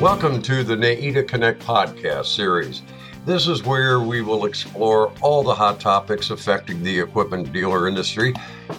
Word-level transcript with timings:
Welcome 0.00 0.40
to 0.42 0.64
the 0.64 0.76
NAEDA 0.76 1.28
Connect 1.28 1.60
podcast 1.62 2.34
series. 2.34 2.80
This 3.26 3.46
is 3.46 3.64
where 3.64 4.00
we 4.00 4.22
will 4.22 4.46
explore 4.46 5.12
all 5.20 5.42
the 5.42 5.54
hot 5.54 5.78
topics 5.78 6.30
affecting 6.30 6.82
the 6.82 7.00
equipment 7.00 7.52
dealer 7.52 7.86
industry, 7.86 8.32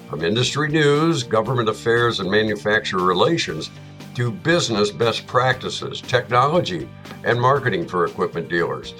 from 0.09 0.23
industry 0.23 0.69
news, 0.69 1.21
government 1.21 1.69
affairs, 1.69 2.21
and 2.21 2.31
manufacturer 2.31 3.03
relations 3.03 3.69
to 4.15 4.31
business 4.31 4.89
best 4.89 5.27
practices, 5.27 6.01
technology, 6.01 6.89
and 7.23 7.39
marketing 7.39 7.87
for 7.87 8.05
equipment 8.05 8.49
dealers. 8.49 8.95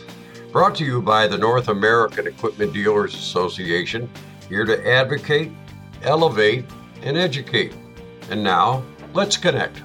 Brought 0.51 0.75
to 0.75 0.85
you 0.85 1.01
by 1.01 1.25
the 1.25 1.39
North 1.39 1.69
American 1.69 2.27
Equipment 2.27 2.71
Dealers 2.71 3.15
Association, 3.15 4.07
here 4.47 4.65
to 4.65 4.87
advocate, 4.87 5.51
elevate, 6.03 6.65
and 7.01 7.17
educate. 7.17 7.73
And 8.29 8.43
now, 8.43 8.83
let's 9.15 9.37
connect. 9.37 9.81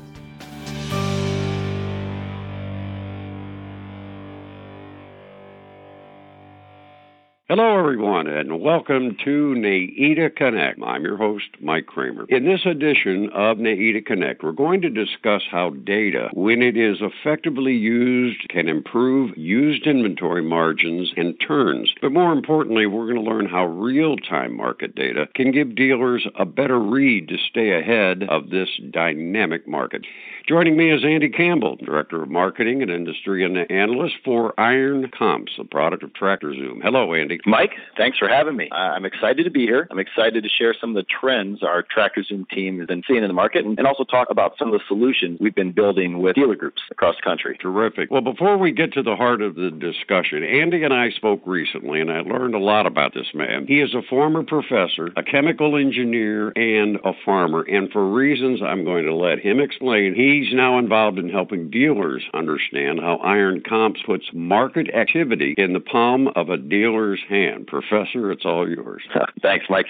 Hello, 7.48 7.78
everyone, 7.78 8.26
and 8.26 8.60
welcome 8.60 9.16
to 9.24 9.54
NAEDA 9.56 10.34
Connect. 10.34 10.82
I'm 10.82 11.04
your 11.04 11.16
host, 11.16 11.46
Mike 11.60 11.86
Kramer. 11.86 12.26
In 12.28 12.44
this 12.44 12.66
edition 12.66 13.30
of 13.32 13.58
NAEDA 13.58 14.04
Connect, 14.04 14.42
we're 14.42 14.50
going 14.50 14.80
to 14.82 14.90
discuss 14.90 15.42
how 15.48 15.70
data, 15.70 16.28
when 16.32 16.60
it 16.60 16.76
is 16.76 16.96
effectively 17.00 17.72
used, 17.72 18.48
can 18.48 18.68
improve 18.68 19.30
used 19.36 19.86
inventory 19.86 20.42
margins 20.42 21.12
and 21.16 21.38
turns. 21.38 21.94
But 22.02 22.10
more 22.10 22.32
importantly, 22.32 22.86
we're 22.86 23.06
going 23.12 23.24
to 23.24 23.30
learn 23.30 23.46
how 23.46 23.66
real 23.66 24.16
time 24.16 24.56
market 24.56 24.96
data 24.96 25.28
can 25.36 25.52
give 25.52 25.76
dealers 25.76 26.26
a 26.34 26.44
better 26.44 26.80
read 26.80 27.28
to 27.28 27.38
stay 27.38 27.78
ahead 27.78 28.24
of 28.28 28.50
this 28.50 28.70
dynamic 28.90 29.68
market. 29.68 30.04
Joining 30.48 30.76
me 30.76 30.92
is 30.92 31.02
Andy 31.04 31.28
Campbell, 31.28 31.74
Director 31.74 32.22
of 32.22 32.28
Marketing 32.30 32.80
and 32.80 32.88
Industry 32.88 33.44
Analyst 33.68 34.14
for 34.24 34.54
Iron 34.60 35.10
Comps, 35.10 35.50
a 35.58 35.64
product 35.64 36.04
of 36.04 36.14
Tractor 36.14 36.54
Zoom. 36.54 36.80
Hello, 36.80 37.14
Andy. 37.14 37.40
Mike, 37.44 37.72
thanks 37.96 38.16
for 38.16 38.28
having 38.28 38.54
me. 38.54 38.68
Uh, 38.70 38.76
I'm 38.76 39.04
excited 39.04 39.42
to 39.42 39.50
be 39.50 39.62
here. 39.62 39.88
I'm 39.90 39.98
excited 39.98 40.44
to 40.44 40.48
share 40.48 40.72
some 40.80 40.90
of 40.90 40.94
the 40.94 41.02
trends 41.20 41.64
our 41.64 41.82
Tractor 41.82 42.22
Zoom 42.22 42.46
team 42.48 42.78
has 42.78 42.86
been 42.86 43.02
seeing 43.08 43.24
in 43.24 43.28
the 43.28 43.34
market 43.34 43.64
and 43.64 43.84
also 43.84 44.04
talk 44.04 44.30
about 44.30 44.56
some 44.56 44.68
of 44.68 44.74
the 44.74 44.84
solutions 44.86 45.38
we've 45.40 45.52
been 45.52 45.72
building 45.72 46.22
with 46.22 46.36
dealer 46.36 46.54
groups 46.54 46.80
across 46.92 47.16
the 47.16 47.22
country. 47.22 47.58
Terrific. 47.60 48.12
Well, 48.12 48.20
before 48.20 48.56
we 48.56 48.70
get 48.70 48.92
to 48.92 49.02
the 49.02 49.16
heart 49.16 49.42
of 49.42 49.56
the 49.56 49.72
discussion, 49.72 50.44
Andy 50.44 50.84
and 50.84 50.94
I 50.94 51.10
spoke 51.10 51.42
recently, 51.44 52.00
and 52.00 52.12
I 52.12 52.20
learned 52.20 52.54
a 52.54 52.60
lot 52.60 52.86
about 52.86 53.14
this 53.14 53.34
man. 53.34 53.66
He 53.66 53.80
is 53.80 53.94
a 53.94 54.02
former 54.08 54.44
professor, 54.44 55.10
a 55.16 55.24
chemical 55.24 55.76
engineer, 55.76 56.52
and 56.54 57.00
a 57.04 57.14
farmer. 57.24 57.62
And 57.62 57.90
for 57.90 58.08
reasons 58.08 58.62
I'm 58.62 58.84
going 58.84 59.06
to 59.06 59.14
let 59.14 59.40
him 59.40 59.58
explain, 59.58 60.14
he 60.14 60.35
He's 60.36 60.52
now 60.52 60.78
involved 60.78 61.18
in 61.18 61.30
helping 61.30 61.70
dealers 61.70 62.22
understand 62.34 63.00
how 63.00 63.16
Iron 63.24 63.62
Comps 63.66 64.02
puts 64.04 64.26
market 64.34 64.92
activity 64.94 65.54
in 65.56 65.72
the 65.72 65.80
palm 65.80 66.28
of 66.36 66.50
a 66.50 66.58
dealer's 66.58 67.22
hand. 67.26 67.66
Professor, 67.66 68.30
it's 68.30 68.44
all 68.44 68.68
yours. 68.68 69.02
Thanks, 69.42 69.64
Mike. 69.70 69.86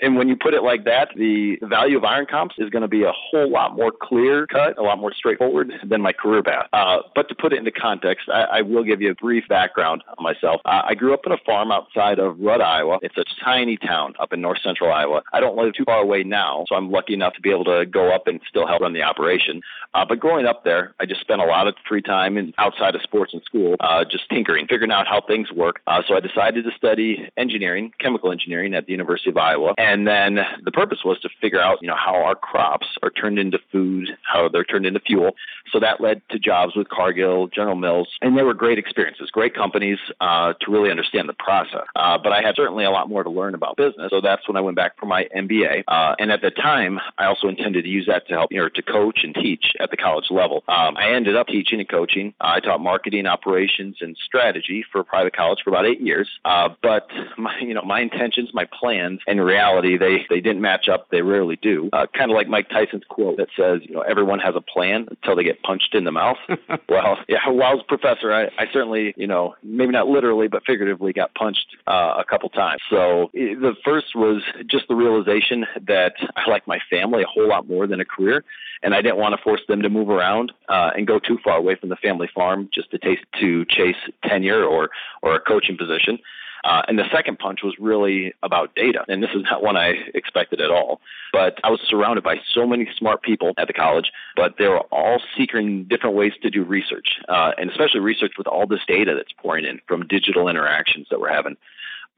And 0.00 0.14
when 0.14 0.28
you 0.28 0.36
put 0.36 0.54
it 0.54 0.62
like 0.62 0.84
that, 0.84 1.08
the 1.16 1.56
value 1.62 1.96
of 1.96 2.04
Iron 2.04 2.26
Comps 2.30 2.54
is 2.58 2.70
going 2.70 2.82
to 2.82 2.88
be 2.88 3.02
a 3.02 3.10
whole 3.12 3.50
lot 3.50 3.74
more 3.74 3.90
clear 3.90 4.46
cut, 4.46 4.78
a 4.78 4.82
lot 4.82 5.00
more 5.00 5.12
straightforward 5.12 5.72
than 5.84 6.00
my 6.00 6.12
career 6.12 6.44
path. 6.44 6.68
Uh, 6.72 6.98
but 7.16 7.28
to 7.28 7.34
put 7.34 7.52
it 7.52 7.58
into 7.58 7.72
context, 7.72 8.28
I, 8.32 8.58
I, 8.58 8.62
will 8.62 8.84
give 8.84 9.00
you 9.00 9.10
a 9.10 9.16
brief 9.16 9.48
background 9.48 10.04
on 10.16 10.22
myself. 10.22 10.60
Uh, 10.64 10.82
I 10.84 10.94
grew 10.94 11.12
up 11.12 11.22
in 11.26 11.32
a 11.32 11.38
farm 11.44 11.72
outside 11.72 12.20
of 12.20 12.38
Rudd, 12.38 12.60
Iowa. 12.60 13.00
It's 13.02 13.16
a 13.16 13.24
tiny 13.44 13.78
town 13.78 14.14
up 14.20 14.32
in 14.32 14.40
north 14.40 14.58
central 14.62 14.92
Iowa. 14.92 15.22
I 15.32 15.40
don't 15.40 15.56
live 15.56 15.74
too 15.74 15.84
far 15.84 15.98
away 15.98 16.22
now, 16.22 16.66
so 16.68 16.76
I'm 16.76 16.92
lucky 16.92 17.14
enough 17.14 17.34
to 17.34 17.40
be 17.40 17.50
able 17.50 17.64
to 17.64 17.84
go 17.84 18.14
up 18.14 18.28
and 18.28 18.40
still 18.48 18.68
help 18.68 18.82
run 18.82 18.92
the 18.92 19.02
operation. 19.02 19.60
Uh, 19.94 20.04
but 20.04 20.18
growing 20.18 20.46
up 20.46 20.64
there, 20.64 20.94
I 21.00 21.06
just 21.06 21.20
spent 21.20 21.40
a 21.40 21.44
lot 21.44 21.68
of 21.68 21.74
free 21.86 22.00
time 22.00 22.38
in, 22.38 22.54
outside 22.58 22.94
of 22.94 23.02
sports 23.02 23.34
and 23.34 23.42
school, 23.42 23.76
uh, 23.80 24.04
just 24.04 24.28
tinkering, 24.30 24.66
figuring 24.66 24.90
out 24.90 25.06
how 25.06 25.20
things 25.20 25.52
work. 25.52 25.80
Uh, 25.86 26.02
so 26.06 26.16
I 26.16 26.20
decided 26.20 26.64
to 26.64 26.70
study 26.76 27.28
engineering, 27.36 27.92
chemical 28.00 28.32
engineering 28.32 28.74
at 28.74 28.86
the 28.86 28.92
University 28.92 29.30
of 29.30 29.36
Iowa. 29.36 29.74
And 29.76 30.06
then 30.06 30.38
the 30.64 30.72
purpose 30.72 31.00
was 31.04 31.20
to 31.20 31.28
figure 31.40 31.60
out, 31.60 31.78
you 31.82 31.88
know, 31.88 31.96
how 31.96 32.14
our 32.14 32.34
crops 32.34 32.86
are 33.02 33.10
turned 33.10 33.38
into 33.38 33.58
food, 33.70 34.08
how 34.22 34.48
they're 34.48 34.64
turned 34.64 34.86
into 34.86 35.00
fuel. 35.00 35.32
So 35.70 35.80
that 35.80 36.00
led 36.00 36.22
to 36.30 36.38
jobs 36.38 36.74
with 36.74 36.88
Cargill, 36.88 37.48
General 37.48 37.76
Mills, 37.76 38.08
and 38.22 38.36
they 38.36 38.42
were 38.42 38.54
great 38.54 38.78
experiences, 38.78 39.30
great 39.30 39.54
companies 39.54 39.98
uh, 40.20 40.54
to 40.60 40.70
really 40.70 40.90
understand 40.90 41.28
the 41.28 41.34
process. 41.34 41.86
Uh, 41.96 42.18
but 42.22 42.32
I 42.32 42.40
had 42.40 42.56
certainly 42.56 42.84
a 42.84 42.90
lot 42.90 43.08
more 43.08 43.22
to 43.22 43.30
learn 43.30 43.54
about 43.54 43.76
business. 43.76 44.10
So 44.10 44.20
that's 44.20 44.46
when 44.48 44.56
I 44.56 44.60
went 44.60 44.76
back 44.76 44.98
for 44.98 45.06
my 45.06 45.28
MBA. 45.36 45.84
Uh, 45.86 46.14
and 46.18 46.32
at 46.32 46.40
the 46.40 46.50
time, 46.50 46.98
I 47.18 47.26
also 47.26 47.48
intended 47.48 47.84
to 47.84 47.90
use 47.90 48.06
that 48.06 48.26
to 48.28 48.34
help, 48.34 48.52
you 48.52 48.58
know, 48.58 48.68
to 48.68 48.82
coach 48.82 49.20
and 49.22 49.34
teach 49.34 49.61
at 49.80 49.90
the 49.90 49.96
college 49.96 50.26
level. 50.30 50.64
Um, 50.68 50.96
I 50.96 51.12
ended 51.12 51.36
up 51.36 51.48
teaching 51.48 51.80
and 51.80 51.88
coaching. 51.88 52.34
I 52.40 52.60
taught 52.60 52.80
marketing, 52.80 53.26
operations, 53.26 53.96
and 54.00 54.16
strategy 54.24 54.84
for 54.90 55.00
a 55.00 55.04
private 55.04 55.34
college 55.34 55.60
for 55.62 55.70
about 55.70 55.86
eight 55.86 56.00
years. 56.00 56.28
Uh, 56.44 56.70
but 56.82 57.08
my, 57.36 57.58
you 57.60 57.74
know, 57.74 57.82
my 57.82 58.00
intentions, 58.00 58.50
my 58.52 58.66
plans, 58.78 59.20
in 59.26 59.40
reality, 59.40 59.96
they 59.96 60.26
they 60.28 60.40
didn't 60.40 60.60
match 60.60 60.88
up. 60.88 61.08
They 61.10 61.22
rarely 61.22 61.56
do. 61.56 61.88
Uh, 61.92 62.06
kind 62.16 62.30
of 62.30 62.36
like 62.36 62.48
Mike 62.48 62.68
Tyson's 62.68 63.04
quote 63.08 63.36
that 63.38 63.48
says, 63.56 63.80
you 63.82 63.94
know, 63.94 64.00
everyone 64.02 64.38
has 64.40 64.54
a 64.56 64.60
plan 64.60 65.06
until 65.10 65.36
they 65.36 65.44
get 65.44 65.62
punched 65.62 65.94
in 65.94 66.04
the 66.04 66.12
mouth. 66.12 66.38
well, 66.88 67.18
yeah, 67.28 67.38
while 67.48 67.70
I 67.70 67.74
was 67.74 67.82
a 67.82 67.88
professor, 67.88 68.32
I, 68.32 68.44
I 68.58 68.66
certainly, 68.72 69.14
you 69.16 69.26
know, 69.26 69.54
maybe 69.62 69.92
not 69.92 70.08
literally, 70.08 70.48
but 70.48 70.64
figuratively, 70.64 71.12
got 71.12 71.34
punched 71.34 71.76
uh, 71.86 72.14
a 72.18 72.24
couple 72.24 72.48
times. 72.48 72.80
So 72.90 73.30
the 73.32 73.74
first 73.84 74.14
was 74.14 74.42
just 74.66 74.88
the 74.88 74.94
realization 74.94 75.66
that 75.86 76.14
I 76.36 76.48
like 76.50 76.66
my 76.66 76.78
family 76.90 77.22
a 77.22 77.26
whole 77.26 77.48
lot 77.48 77.68
more 77.68 77.86
than 77.86 78.00
a 78.00 78.04
career, 78.04 78.44
and 78.82 78.94
I 78.94 79.02
didn't 79.02 79.18
want 79.18 79.34
to 79.34 79.42
them 79.68 79.82
to 79.82 79.88
move 79.88 80.08
around 80.08 80.52
uh, 80.68 80.90
and 80.96 81.06
go 81.06 81.18
too 81.18 81.38
far 81.44 81.56
away 81.56 81.74
from 81.74 81.88
the 81.88 81.96
family 81.96 82.28
farm 82.34 82.68
just 82.72 82.90
to 82.90 82.98
taste 82.98 83.24
to 83.40 83.64
chase 83.66 83.96
tenure 84.24 84.64
or 84.64 84.90
or 85.22 85.34
a 85.34 85.40
coaching 85.40 85.76
position. 85.76 86.18
Uh, 86.64 86.82
and 86.86 86.96
the 86.96 87.04
second 87.12 87.38
punch 87.38 87.60
was 87.64 87.74
really 87.78 88.32
about 88.42 88.74
data. 88.76 89.04
And 89.08 89.20
this 89.22 89.30
is 89.34 89.42
not 89.42 89.62
one 89.62 89.76
I 89.76 89.94
expected 90.14 90.60
at 90.60 90.70
all. 90.70 91.00
But 91.32 91.58
I 91.64 91.70
was 91.70 91.80
surrounded 91.88 92.22
by 92.22 92.36
so 92.54 92.66
many 92.66 92.88
smart 92.96 93.22
people 93.22 93.52
at 93.58 93.66
the 93.66 93.72
college, 93.72 94.12
but 94.36 94.54
they 94.58 94.68
were 94.68 94.82
all 94.92 95.20
seeking 95.36 95.84
different 95.84 96.14
ways 96.14 96.32
to 96.42 96.50
do 96.50 96.62
research, 96.62 97.18
uh, 97.28 97.52
and 97.58 97.68
especially 97.70 98.00
research 98.00 98.34
with 98.38 98.46
all 98.46 98.66
this 98.66 98.80
data 98.86 99.14
that's 99.16 99.32
pouring 99.32 99.64
in 99.64 99.80
from 99.88 100.06
digital 100.06 100.48
interactions 100.48 101.08
that 101.10 101.20
we're 101.20 101.32
having. 101.32 101.56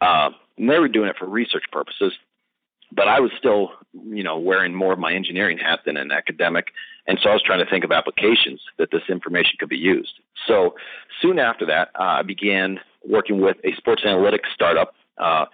Uh, 0.03 0.31
and 0.59 0.69
they 0.69 0.79
were 0.79 0.89
doing 0.89 1.09
it 1.09 1.17
for 1.17 1.27
research 1.27 1.65
purposes 1.73 2.13
but 2.93 3.09
I 3.09 3.21
was 3.21 3.31
still, 3.39 3.73
you 3.93 4.23
know, 4.23 4.39
wearing 4.39 4.75
more 4.75 4.93
of 4.93 4.99
my 4.99 5.13
engineering 5.13 5.59
hat 5.59 5.81
than 5.85 5.97
an 5.97 6.13
academic. 6.13 6.69
And 7.07 7.19
so 7.23 7.31
I 7.31 7.33
was 7.33 7.43
trying 7.43 7.65
to 7.65 7.71
think 7.71 7.85
of 7.85 7.93
applications 7.93 8.61
that 8.79 8.91
this 8.91 9.03
information 9.09 9.57
could 9.59 9.69
be 9.69 9.77
used. 9.77 10.13
So 10.47 10.75
soon 11.21 11.39
after 11.39 11.67
that, 11.67 11.91
uh, 11.99 12.03
I 12.03 12.23
began 12.23 12.81
working 13.07 13.41
with 13.41 13.57
a 13.65 13.75
sports 13.77 14.03
analytics 14.05 14.53
startup. 14.55 14.95
Uh, 15.19 15.47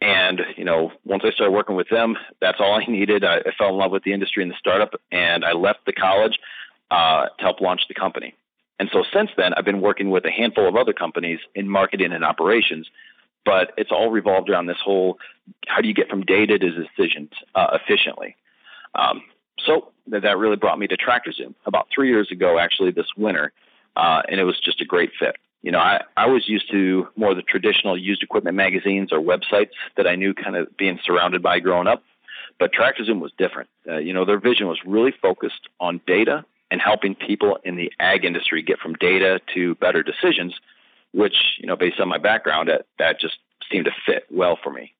and, 0.00 0.42
you 0.56 0.64
know, 0.64 0.92
once 1.04 1.22
I 1.24 1.30
started 1.30 1.52
working 1.52 1.76
with 1.76 1.88
them, 1.88 2.16
that's 2.40 2.58
all 2.60 2.74
I 2.74 2.84
needed. 2.88 3.24
I, 3.24 3.36
I 3.38 3.52
fell 3.56 3.68
in 3.68 3.76
love 3.76 3.92
with 3.92 4.04
the 4.04 4.12
industry 4.12 4.42
and 4.42 4.50
the 4.50 4.56
startup, 4.58 4.94
and 5.10 5.44
I 5.44 5.52
left 5.52 5.80
the 5.86 5.92
college 5.92 6.38
uh, 6.90 7.26
to 7.26 7.42
help 7.42 7.60
launch 7.60 7.82
the 7.88 7.94
company. 7.94 8.34
And 8.78 8.90
so 8.92 9.04
since 9.12 9.30
then, 9.36 9.54
I've 9.54 9.64
been 9.64 9.80
working 9.80 10.10
with 10.10 10.24
a 10.26 10.30
handful 10.30 10.68
of 10.68 10.76
other 10.76 10.92
companies 10.92 11.38
in 11.54 11.68
marketing 11.68 12.12
and 12.12 12.24
operations 12.24 12.88
but 13.46 13.72
it's 13.78 13.92
all 13.92 14.10
revolved 14.10 14.50
around 14.50 14.66
this 14.66 14.76
whole 14.84 15.18
how 15.68 15.80
do 15.80 15.88
you 15.88 15.94
get 15.94 16.10
from 16.10 16.22
data 16.22 16.58
to 16.58 16.70
decisions 16.70 17.30
uh, 17.54 17.78
efficiently. 17.80 18.36
Um, 18.96 19.22
so 19.64 19.92
that, 20.08 20.36
really 20.36 20.56
brought 20.56 20.78
me 20.78 20.88
to 20.88 20.96
Tractor 20.96 21.32
Zoom 21.32 21.54
about 21.64 21.86
three 21.94 22.08
years 22.08 22.30
ago, 22.30 22.58
actually 22.58 22.90
this 22.90 23.06
winter, 23.16 23.52
uh, 23.94 24.22
and 24.28 24.40
it 24.40 24.44
was 24.44 24.58
just 24.60 24.80
a 24.80 24.84
great 24.84 25.12
fit. 25.18 25.36
You 25.62 25.72
know, 25.72 25.78
I, 25.78 26.02
I 26.16 26.26
was 26.26 26.48
used 26.48 26.70
to 26.72 27.08
more 27.16 27.30
of 27.30 27.36
the 27.36 27.42
traditional 27.42 27.96
used 27.96 28.22
equipment 28.22 28.56
magazines 28.56 29.12
or 29.12 29.20
websites 29.20 29.70
that 29.96 30.06
I 30.06 30.16
knew 30.16 30.34
kind 30.34 30.56
of 30.56 30.76
being 30.76 30.98
surrounded 31.04 31.42
by 31.42 31.60
growing 31.60 31.86
up, 31.86 32.02
but 32.58 32.72
Tractor 32.72 33.04
Zoom 33.04 33.20
was 33.20 33.32
different. 33.38 33.70
Uh, 33.88 33.98
you 33.98 34.12
know, 34.12 34.24
their 34.24 34.40
vision 34.40 34.66
was 34.66 34.78
really 34.84 35.12
focused 35.22 35.68
on 35.80 36.00
data 36.06 36.44
and 36.70 36.80
helping 36.80 37.14
people 37.14 37.58
in 37.64 37.76
the 37.76 37.92
ag 38.00 38.24
industry 38.24 38.62
get 38.62 38.78
from 38.78 38.94
data 38.94 39.40
to 39.54 39.76
better 39.76 40.02
decisions 40.02 40.54
which 41.16 41.36
you 41.58 41.66
know 41.66 41.76
based 41.76 41.98
on 41.98 42.08
my 42.08 42.18
background 42.18 42.68
that 42.68 42.86
that 42.98 43.18
just 43.18 43.38
seemed 43.70 43.86
to 43.86 43.92
fit 44.04 44.26
well 44.30 44.58
for 44.62 44.72
me. 44.72 44.92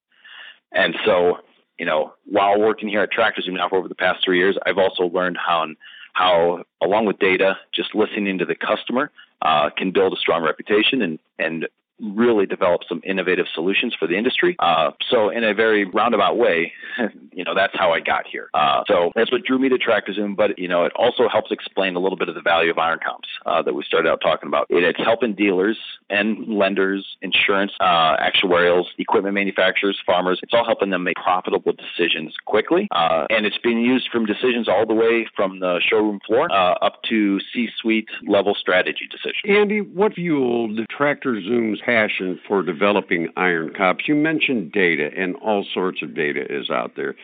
And 0.73 0.95
so 1.05 1.39
you 1.79 1.87
know 1.87 2.15
while 2.25 2.59
working 2.59 2.89
here 2.89 3.03
at 3.03 3.11
tractor 3.11 3.43
zoom 3.43 3.55
now 3.55 3.69
for 3.69 3.79
over 3.79 3.89
the 3.89 3.95
past 3.95 4.25
three 4.25 4.39
years 4.39 4.57
i've 4.67 4.79
also 4.79 5.05
learned 5.05 5.37
how 5.37 5.67
how 6.15 6.65
along 6.83 7.07
with 7.07 7.19
data 7.19 7.57
just 7.73 7.95
listening 7.95 8.39
to 8.39 8.45
the 8.45 8.55
customer 8.55 9.11
uh, 9.43 9.69
can 9.77 9.91
build 9.91 10.13
a 10.13 10.17
strong 10.17 10.43
reputation 10.43 11.03
and 11.03 11.19
and 11.39 11.69
really 12.00 12.46
develop 12.46 12.82
some 12.88 13.00
innovative 13.04 13.46
solutions 13.54 13.94
for 13.98 14.06
the 14.06 14.16
industry. 14.16 14.56
Uh, 14.58 14.90
so 15.10 15.31
in 15.31 15.44
a 15.44 15.54
very 15.54 15.84
roundabout 15.84 16.37
way, 16.37 16.72
you 17.32 17.44
know, 17.44 17.54
that's 17.54 17.75
how 17.76 17.93
I 17.93 18.00
got 18.00 18.26
here. 18.26 18.48
Uh, 18.54 18.82
so 18.87 19.12
that's 19.14 19.32
what 19.32 19.44
drew 19.44 19.58
me 19.58 19.69
to 19.69 19.76
TractorZoom, 19.76 20.37
but 20.37 20.58
you 20.58 20.69
know, 20.69 20.84
it 20.84 20.93
also 20.94 21.28
helps 21.28 21.50
explain 21.50 21.96
a 21.96 21.98
little 21.98 22.19
bit 22.19 22.28
of 22.28 22.34
the 22.34 22.43
value 22.43 22.70
of 22.70 22.78
iron 22.78 22.98
comps 23.04 23.28
uh, 23.46 23.62
that 23.62 23.75
we 23.75 23.82
started 23.84 24.08
out 24.08 24.20
talking 24.20 24.48
about. 24.48 24.66
It, 24.69 24.82
it's 24.84 24.98
helping 24.98 25.34
dealers 25.34 25.78
and 26.10 26.46
lenders, 26.48 27.16
insurance, 27.22 27.72
uh, 27.81 28.16
actuarials, 28.16 28.84
equipment 28.98 29.34
manufacturers, 29.34 29.98
farmers. 30.04 30.40
It's 30.43 30.52
all 30.54 30.64
helping 30.64 30.90
them 30.90 31.04
make 31.04 31.16
profitable 31.16 31.72
decisions 31.72 32.34
quickly, 32.44 32.88
uh, 32.94 33.26
and 33.31 33.46
it's 33.46 33.58
being 33.58 33.81
used 33.81 34.08
from 34.10 34.26
decisions 34.26 34.69
all 34.69 34.87
the 34.87 34.94
way 34.94 35.26
from 35.34 35.60
the 35.60 35.81
showroom 35.88 36.20
floor 36.26 36.50
uh, 36.50 36.75
up 36.82 37.02
to 37.08 37.40
C-suite 37.52 38.08
level 38.26 38.54
strategy 38.54 39.08
decisions. 39.10 39.43
Andy, 39.46 39.81
what 39.81 40.14
fueled 40.14 40.78
TractorZoom's 40.88 41.81
passion 41.87 42.41
for 42.49 42.62
developing 42.62 43.29
iron 43.37 43.73
comps. 43.73 44.09
You 44.09 44.17
mentioned 44.17 44.73
data, 44.73 45.11
and 45.17 45.37
all 45.37 45.65
sorts 45.73 46.03
of 46.03 46.15
data 46.15 46.44
is 46.50 46.69
out 46.69 46.93
there. 46.97 47.15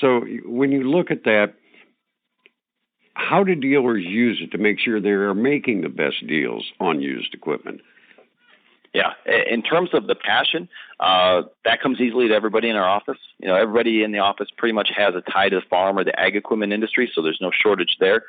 So 0.00 0.20
when 0.44 0.70
you 0.70 0.84
look 0.84 1.10
at 1.10 1.24
that, 1.24 1.54
how 3.14 3.42
do 3.42 3.54
dealers 3.54 4.04
use 4.04 4.40
it 4.40 4.52
to 4.52 4.58
make 4.58 4.78
sure 4.78 5.00
they 5.00 5.08
are 5.08 5.34
making 5.34 5.80
the 5.80 5.88
best 5.88 6.24
deals 6.26 6.64
on 6.78 7.00
used 7.00 7.34
equipment? 7.34 7.80
Yeah, 8.94 9.12
in 9.50 9.62
terms 9.62 9.90
of 9.92 10.06
the 10.06 10.14
passion, 10.14 10.68
uh, 11.00 11.42
that 11.64 11.82
comes 11.82 12.00
easily 12.00 12.28
to 12.28 12.34
everybody 12.34 12.70
in 12.70 12.76
our 12.76 12.88
office. 12.88 13.18
You 13.38 13.48
know, 13.48 13.56
everybody 13.56 14.04
in 14.04 14.12
the 14.12 14.20
office 14.20 14.48
pretty 14.56 14.72
much 14.72 14.90
has 14.96 15.14
a 15.14 15.20
tie 15.20 15.50
to 15.50 15.56
the 15.56 15.66
farm 15.68 15.98
or 15.98 16.04
the 16.04 16.18
ag 16.18 16.36
equipment 16.36 16.72
industry, 16.72 17.10
so 17.14 17.20
there's 17.20 17.40
no 17.40 17.50
shortage 17.50 17.96
there. 18.00 18.22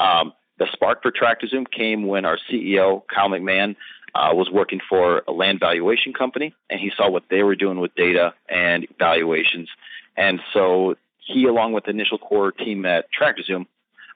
Um, 0.00 0.32
the 0.58 0.66
spark 0.72 1.02
for 1.02 1.12
TractorZoom 1.12 1.70
came 1.70 2.06
when 2.06 2.24
our 2.24 2.38
CEO, 2.50 3.02
Kyle 3.14 3.28
McMahon, 3.28 3.76
uh, 4.14 4.30
was 4.32 4.50
working 4.50 4.80
for 4.88 5.22
a 5.28 5.32
land 5.32 5.60
valuation 5.60 6.12
company, 6.12 6.54
and 6.70 6.80
he 6.80 6.90
saw 6.96 7.10
what 7.10 7.24
they 7.30 7.42
were 7.42 7.56
doing 7.56 7.80
with 7.80 7.94
data 7.94 8.34
and 8.48 8.86
valuations. 8.98 9.68
And 10.16 10.40
so 10.52 10.96
he, 11.18 11.46
along 11.46 11.72
with 11.72 11.84
the 11.84 11.90
initial 11.90 12.18
core 12.18 12.52
team 12.52 12.86
at 12.86 13.06
TractorZoom, 13.12 13.66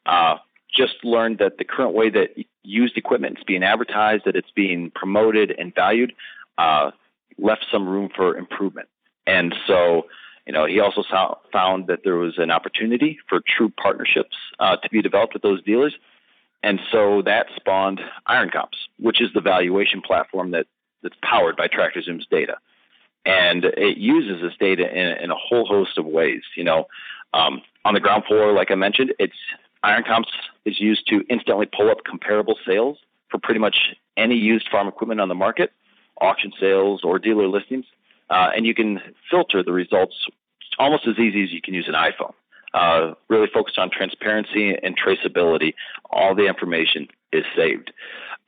uh, 0.06 0.36
just 0.74 1.04
learned 1.04 1.38
that 1.38 1.58
the 1.58 1.64
current 1.64 1.94
way 1.94 2.10
that 2.10 2.34
used 2.62 2.96
equipment 2.96 3.38
is 3.38 3.44
being 3.44 3.62
advertised, 3.62 4.24
that 4.24 4.36
it's 4.36 4.50
being 4.50 4.90
promoted 4.90 5.54
and 5.58 5.74
valued, 5.74 6.14
uh, 6.58 6.90
left 7.38 7.66
some 7.70 7.88
room 7.88 8.08
for 8.14 8.36
improvement. 8.36 8.88
And 9.26 9.54
so, 9.66 10.06
you 10.46 10.52
know, 10.52 10.66
he 10.66 10.80
also 10.80 11.02
saw, 11.02 11.36
found 11.52 11.86
that 11.88 12.00
there 12.04 12.16
was 12.16 12.38
an 12.38 12.50
opportunity 12.50 13.18
for 13.28 13.40
true 13.46 13.68
partnerships 13.68 14.36
uh, 14.58 14.76
to 14.76 14.88
be 14.88 15.02
developed 15.02 15.34
with 15.34 15.42
those 15.42 15.62
dealers 15.62 15.94
and 16.62 16.80
so 16.90 17.22
that 17.22 17.46
spawned 17.56 18.00
Iron 18.26 18.50
Comps, 18.50 18.78
which 19.02 19.20
is 19.20 19.28
the 19.34 19.40
valuation 19.40 20.00
platform 20.00 20.50
that, 20.52 20.66
that's 21.02 21.16
powered 21.22 21.56
by 21.56 21.68
TractorZoom's 21.68 22.26
data. 22.30 22.56
And 23.24 23.64
it 23.64 23.98
uses 23.98 24.40
this 24.42 24.54
data 24.58 24.88
in, 24.90 25.22
in 25.24 25.30
a 25.30 25.36
whole 25.36 25.66
host 25.66 25.98
of 25.98 26.06
ways. 26.06 26.42
You 26.56 26.64
know, 26.64 26.86
um, 27.34 27.62
on 27.84 27.94
the 27.94 28.00
ground 28.00 28.24
floor, 28.26 28.52
like 28.52 28.70
I 28.70 28.74
mentioned, 28.74 29.12
it's 29.18 29.36
Iron 29.82 30.04
Comps 30.04 30.30
is 30.64 30.80
used 30.80 31.06
to 31.08 31.24
instantly 31.28 31.66
pull 31.66 31.90
up 31.90 32.04
comparable 32.04 32.56
sales 32.66 32.98
for 33.30 33.38
pretty 33.38 33.60
much 33.60 33.94
any 34.16 34.36
used 34.36 34.68
farm 34.70 34.88
equipment 34.88 35.20
on 35.20 35.28
the 35.28 35.34
market, 35.34 35.72
auction 36.20 36.52
sales 36.58 37.02
or 37.04 37.18
dealer 37.18 37.48
listings, 37.48 37.86
uh, 38.30 38.50
and 38.54 38.66
you 38.66 38.74
can 38.74 39.00
filter 39.30 39.62
the 39.62 39.72
results 39.72 40.26
almost 40.78 41.06
as 41.06 41.18
easy 41.18 41.42
as 41.42 41.52
you 41.52 41.60
can 41.60 41.74
use 41.74 41.88
an 41.88 41.94
iPhone 41.94 42.32
uh, 42.74 43.14
really 43.28 43.48
focused 43.52 43.78
on 43.78 43.90
transparency 43.90 44.74
and 44.82 44.98
traceability. 44.98 45.74
All 46.10 46.34
the 46.34 46.46
information 46.46 47.08
is 47.32 47.44
saved. 47.56 47.92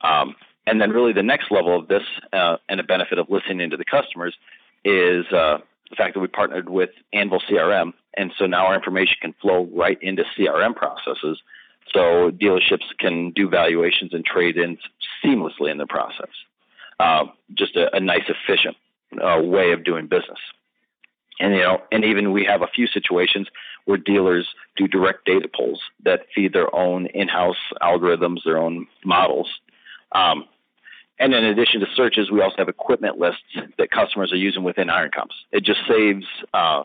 Um, 0.01 0.35
and 0.67 0.81
then, 0.81 0.91
really, 0.91 1.13
the 1.13 1.23
next 1.23 1.51
level 1.51 1.77
of 1.77 1.87
this 1.87 2.03
uh, 2.33 2.57
and 2.69 2.79
a 2.79 2.83
benefit 2.83 3.19
of 3.19 3.29
listening 3.29 3.69
to 3.69 3.77
the 3.77 3.85
customers 3.85 4.35
is 4.83 5.25
uh, 5.27 5.59
the 5.89 5.95
fact 5.95 6.15
that 6.15 6.19
we 6.19 6.27
partnered 6.27 6.69
with 6.69 6.89
Anvil 7.13 7.41
CRM. 7.49 7.93
And 8.15 8.31
so 8.37 8.45
now 8.45 8.67
our 8.67 8.75
information 8.75 9.17
can 9.21 9.33
flow 9.41 9.67
right 9.73 9.97
into 10.01 10.23
CRM 10.37 10.75
processes. 10.75 11.41
So 11.93 12.31
dealerships 12.31 12.85
can 12.99 13.31
do 13.31 13.49
valuations 13.49 14.13
and 14.13 14.25
trade 14.25 14.57
ins 14.57 14.79
seamlessly 15.23 15.71
in 15.71 15.77
the 15.77 15.85
process. 15.85 16.29
Uh, 16.99 17.25
just 17.53 17.75
a, 17.75 17.93
a, 17.95 17.99
nice, 17.99 18.23
efficient 18.27 18.77
uh, 19.21 19.41
way 19.41 19.71
of 19.71 19.83
doing 19.83 20.07
business. 20.07 20.39
And 21.39 21.53
you 21.53 21.61
know, 21.61 21.81
and 21.91 22.05
even 22.05 22.31
we 22.31 22.45
have 22.45 22.61
a 22.61 22.67
few 22.67 22.87
situations 22.87 23.47
where 23.83 23.97
dealers 23.97 24.47
do 24.77 24.87
direct 24.87 25.25
data 25.25 25.49
pulls 25.53 25.81
that 26.03 26.25
feed 26.33 26.53
their 26.53 26.73
own 26.73 27.07
in-house 27.07 27.57
algorithms, 27.81 28.43
their 28.45 28.57
own 28.57 28.87
models. 29.03 29.49
Um, 30.11 30.45
and 31.19 31.33
in 31.33 31.45
addition 31.45 31.79
to 31.79 31.87
searches, 31.95 32.29
we 32.29 32.41
also 32.41 32.57
have 32.57 32.69
equipment 32.69 33.17
lists 33.17 33.41
that 33.77 33.89
customers 33.89 34.33
are 34.33 34.37
using 34.37 34.63
within 34.63 34.89
Iron 34.89 35.11
Comps. 35.15 35.35
It 35.51 35.63
just 35.63 35.79
saves 35.87 36.25
uh, 36.53 36.83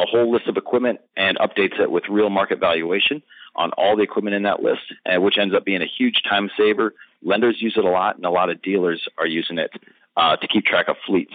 a 0.00 0.06
whole 0.06 0.32
list 0.32 0.48
of 0.48 0.56
equipment 0.56 1.00
and 1.16 1.38
updates 1.38 1.78
it 1.78 1.90
with 1.90 2.04
real 2.08 2.30
market 2.30 2.60
valuation 2.60 3.22
on 3.56 3.70
all 3.72 3.96
the 3.96 4.02
equipment 4.02 4.36
in 4.36 4.44
that 4.44 4.62
list, 4.62 4.80
uh, 5.04 5.20
which 5.20 5.36
ends 5.38 5.54
up 5.54 5.64
being 5.64 5.82
a 5.82 5.86
huge 5.86 6.22
time 6.28 6.50
saver. 6.56 6.94
Lenders 7.22 7.56
use 7.60 7.74
it 7.76 7.84
a 7.84 7.90
lot, 7.90 8.16
and 8.16 8.24
a 8.24 8.30
lot 8.30 8.48
of 8.48 8.62
dealers 8.62 9.06
are 9.18 9.26
using 9.26 9.58
it 9.58 9.72
uh, 10.16 10.36
to 10.36 10.48
keep 10.48 10.64
track 10.64 10.88
of 10.88 10.96
fleets, 11.06 11.34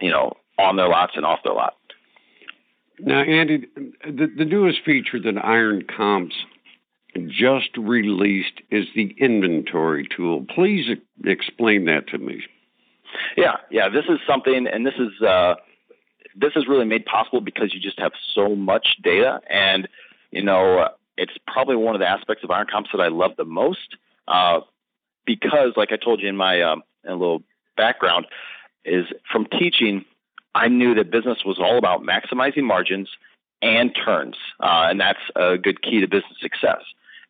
you 0.00 0.10
know, 0.10 0.34
on 0.58 0.76
their 0.76 0.88
lots 0.88 1.12
and 1.16 1.24
off 1.24 1.40
their 1.42 1.54
lot. 1.54 1.74
Now, 2.98 3.22
Andy, 3.22 3.66
the, 4.04 4.30
the 4.36 4.44
newest 4.44 4.84
feature 4.84 5.18
that 5.18 5.44
Iron 5.44 5.84
Comps 5.84 6.36
just 7.26 7.76
released 7.76 8.60
is 8.70 8.86
the 8.94 9.14
inventory 9.18 10.06
tool. 10.14 10.44
Please 10.48 10.86
explain 11.24 11.84
that 11.86 12.08
to 12.08 12.18
me. 12.18 12.42
Yeah, 13.36 13.56
yeah, 13.70 13.88
this 13.88 14.04
is 14.08 14.18
something, 14.26 14.66
and 14.66 14.86
this 14.86 14.94
is 14.98 15.20
uh, 15.22 15.56
this 16.34 16.52
is 16.56 16.66
really 16.66 16.86
made 16.86 17.04
possible 17.04 17.40
because 17.40 17.74
you 17.74 17.80
just 17.80 17.98
have 17.98 18.12
so 18.34 18.54
much 18.54 18.96
data, 19.02 19.40
and 19.50 19.88
you 20.30 20.42
know, 20.42 20.88
it's 21.18 21.32
probably 21.46 21.76
one 21.76 21.94
of 21.94 22.00
the 22.00 22.08
aspects 22.08 22.42
of 22.42 22.50
Iron 22.50 22.66
Comps 22.70 22.90
that 22.92 23.00
I 23.00 23.08
love 23.08 23.32
the 23.36 23.44
most. 23.44 23.96
Uh, 24.26 24.60
because, 25.26 25.74
like 25.76 25.92
I 25.92 25.96
told 25.96 26.20
you 26.20 26.28
in 26.28 26.36
my 26.36 26.62
um, 26.62 26.82
in 27.04 27.12
little 27.12 27.42
background, 27.76 28.26
is 28.84 29.06
from 29.30 29.46
teaching 29.46 30.04
I 30.54 30.68
knew 30.68 30.94
that 30.94 31.10
business 31.10 31.38
was 31.44 31.58
all 31.58 31.78
about 31.78 32.02
maximizing 32.02 32.64
margins 32.64 33.08
and 33.60 33.94
turns, 33.94 34.36
uh, 34.60 34.88
and 34.90 35.00
that's 35.00 35.20
a 35.36 35.56
good 35.56 35.82
key 35.82 36.00
to 36.00 36.08
business 36.08 36.36
success. 36.40 36.80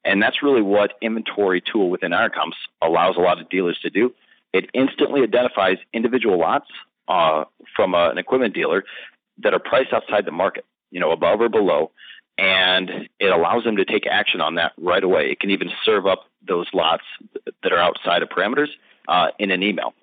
And 0.04 0.22
that's 0.22 0.42
really 0.42 0.62
what 0.62 0.94
inventory 1.00 1.60
tool 1.60 1.90
within 1.90 2.12
Iron 2.12 2.30
Comps 2.34 2.56
allows 2.80 3.16
a 3.16 3.20
lot 3.20 3.40
of 3.40 3.48
dealers 3.48 3.78
to 3.82 3.90
do. 3.90 4.12
It 4.52 4.68
instantly 4.74 5.22
identifies 5.22 5.78
individual 5.92 6.38
lots 6.38 6.66
uh, 7.08 7.44
from 7.74 7.94
a, 7.94 8.10
an 8.10 8.18
equipment 8.18 8.54
dealer 8.54 8.84
that 9.42 9.54
are 9.54 9.58
priced 9.58 9.92
outside 9.92 10.24
the 10.24 10.32
market, 10.32 10.64
you 10.90 11.00
know, 11.00 11.10
above 11.10 11.40
or 11.40 11.48
below, 11.48 11.90
and 12.38 13.08
it 13.18 13.26
allows 13.26 13.64
them 13.64 13.76
to 13.76 13.84
take 13.84 14.06
action 14.06 14.40
on 14.40 14.56
that 14.56 14.72
right 14.78 15.04
away. 15.04 15.30
It 15.30 15.40
can 15.40 15.50
even 15.50 15.70
serve 15.84 16.06
up 16.06 16.24
those 16.46 16.66
lots 16.72 17.04
that 17.62 17.72
are 17.72 17.78
outside 17.78 18.22
of 18.22 18.28
parameters 18.28 18.68
uh, 19.08 19.28
in 19.38 19.50
an 19.50 19.62
email. 19.62 19.94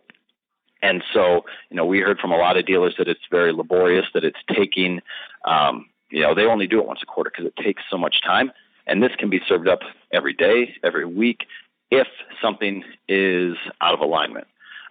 And 0.82 1.04
so, 1.14 1.46
you 1.70 1.76
know, 1.76 1.86
we 1.86 2.00
heard 2.00 2.20
from 2.20 2.32
a 2.32 2.38
lot 2.38 2.58
of 2.58 2.66
dealers 2.66 2.96
that 2.98 3.08
it's 3.08 3.20
very 3.30 3.52
laborious, 3.52 4.06
that 4.14 4.24
it's 4.24 4.40
taking, 4.56 5.02
um, 5.44 5.90
you 6.10 6.22
know, 6.22 6.34
they 6.34 6.46
only 6.46 6.68
do 6.68 6.80
it 6.80 6.88
once 6.88 7.02
a 7.04 7.06
quarter 7.06 7.30
because 7.30 7.46
it 7.46 7.62
takes 7.62 7.84
so 7.90 7.98
much 7.98 8.22
time. 8.22 8.52
And 8.90 9.02
this 9.02 9.12
can 9.18 9.30
be 9.30 9.40
served 9.48 9.68
up 9.68 9.80
every 10.12 10.34
day, 10.34 10.76
every 10.84 11.06
week, 11.06 11.46
if 11.92 12.08
something 12.42 12.84
is 13.08 13.56
out 13.82 13.94
of 13.94 14.00
alignment. 14.00 14.48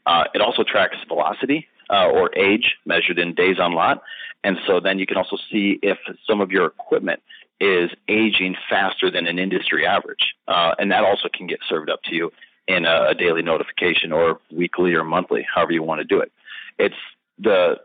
Uh, 0.06 0.24
it 0.34 0.40
also 0.40 0.62
tracks 0.62 0.96
velocity 1.06 1.66
uh, 1.90 2.06
or 2.06 2.36
age 2.36 2.76
measured 2.86 3.18
in 3.18 3.34
days 3.34 3.58
on 3.58 3.72
lot. 3.72 4.02
And 4.44 4.56
so 4.66 4.80
then 4.80 4.98
you 4.98 5.06
can 5.06 5.16
also 5.16 5.36
see 5.50 5.78
if 5.82 5.98
some 6.26 6.40
of 6.40 6.50
your 6.50 6.66
equipment 6.66 7.22
is 7.60 7.90
aging 8.08 8.54
faster 8.70 9.10
than 9.10 9.26
an 9.26 9.38
industry 9.38 9.84
average. 9.84 10.34
Uh, 10.46 10.74
and 10.78 10.90
that 10.92 11.04
also 11.04 11.28
can 11.32 11.46
get 11.46 11.58
served 11.68 11.90
up 11.90 12.02
to 12.04 12.14
you 12.14 12.32
in 12.68 12.84
a, 12.84 13.14
daily 13.14 13.42
notification 13.42 14.12
or 14.12 14.38
weekly 14.52 14.94
or 14.94 15.02
monthly, 15.02 15.44
however 15.52 15.72
you 15.72 15.82
want 15.82 16.00
to 16.00 16.04
do 16.04 16.20
it. 16.20 16.30
It's 16.78 16.94
the 17.38 17.80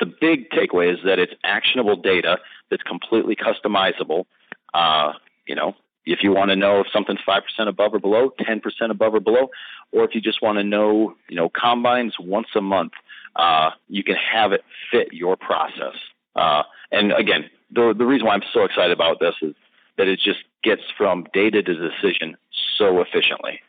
the 0.00 0.06
big 0.06 0.50
takeaway 0.50 0.92
is 0.92 1.00
that 1.04 1.18
it's 1.18 1.32
actionable 1.42 1.96
data 1.96 2.38
that's 2.70 2.82
completely 2.84 3.34
customizable. 3.34 4.26
Uh, 4.72 5.12
you 5.48 5.54
know, 5.54 5.74
if 6.04 6.22
you 6.22 6.32
want 6.32 6.50
to 6.50 6.56
know 6.56 6.80
if 6.80 6.86
something's 6.92 7.20
five 7.24 7.42
percent 7.44 7.68
above 7.68 7.94
or 7.94 7.98
below, 7.98 8.30
ten 8.38 8.60
percent 8.60 8.90
above 8.90 9.14
or 9.14 9.20
below, 9.20 9.50
or 9.92 10.04
if 10.04 10.14
you 10.14 10.20
just 10.20 10.42
want 10.42 10.58
to 10.58 10.64
know, 10.64 11.14
you 11.28 11.36
know, 11.36 11.48
combines 11.48 12.14
once 12.20 12.48
a 12.54 12.60
month, 12.60 12.92
uh, 13.36 13.70
you 13.88 14.04
can 14.04 14.16
have 14.16 14.52
it 14.52 14.62
fit 14.90 15.12
your 15.12 15.36
process. 15.36 15.96
Uh, 16.36 16.62
and 16.92 17.12
again, 17.12 17.50
the 17.72 17.94
the 17.96 18.06
reason 18.06 18.26
why 18.26 18.34
I'm 18.34 18.42
so 18.52 18.64
excited 18.64 18.92
about 18.92 19.20
this 19.20 19.34
is 19.42 19.54
that 19.96 20.06
it 20.08 20.20
just 20.20 20.40
gets 20.62 20.82
from 20.96 21.26
data 21.32 21.62
to 21.62 21.74
decision 21.74 22.36
so 22.76 23.00
efficiently. 23.00 23.60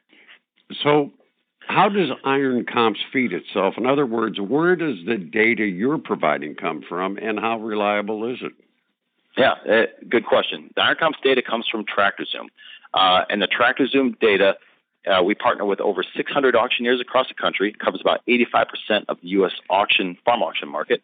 So, 0.84 1.12
how 1.62 1.90
does 1.90 2.10
Iron 2.24 2.66
Comps 2.66 3.00
feed 3.12 3.34
itself? 3.34 3.76
In 3.78 3.86
other 3.86 4.06
words, 4.06 4.40
where 4.40 4.76
does 4.76 4.98
the 5.06 5.18
data 5.18 5.66
you're 5.66 5.98
providing 5.98 6.56
come 6.56 6.84
from, 6.88 7.18
and 7.18 7.40
how 7.40 7.60
reliable 7.60 8.32
is 8.32 8.40
it? 8.42 8.54
Yeah, 9.40 9.54
uh, 9.72 9.86
good 10.10 10.26
question. 10.26 10.70
The 10.76 10.82
Iron 10.82 10.98
Comps 11.00 11.18
data 11.24 11.42
comes 11.42 11.66
from 11.66 11.86
TractorZoom, 11.86 12.48
uh, 12.94 13.24
and 13.30 13.42
the 13.42 13.48
TractorZoom 13.48 14.20
data 14.20 14.58
uh, 15.08 15.24
we 15.24 15.34
partner 15.34 15.64
with 15.64 15.80
over 15.80 16.04
600 16.04 16.58
auctioneers 16.58 17.00
across 17.00 17.30
the 17.30 17.34
country, 17.34 17.74
covers 17.74 18.02
about 18.02 18.20
85% 18.28 19.06
of 19.08 19.18
the 19.22 19.30
U.S. 19.30 19.54
auction 19.70 20.18
farm 20.26 20.44
auction 20.44 20.68
market. 20.68 21.02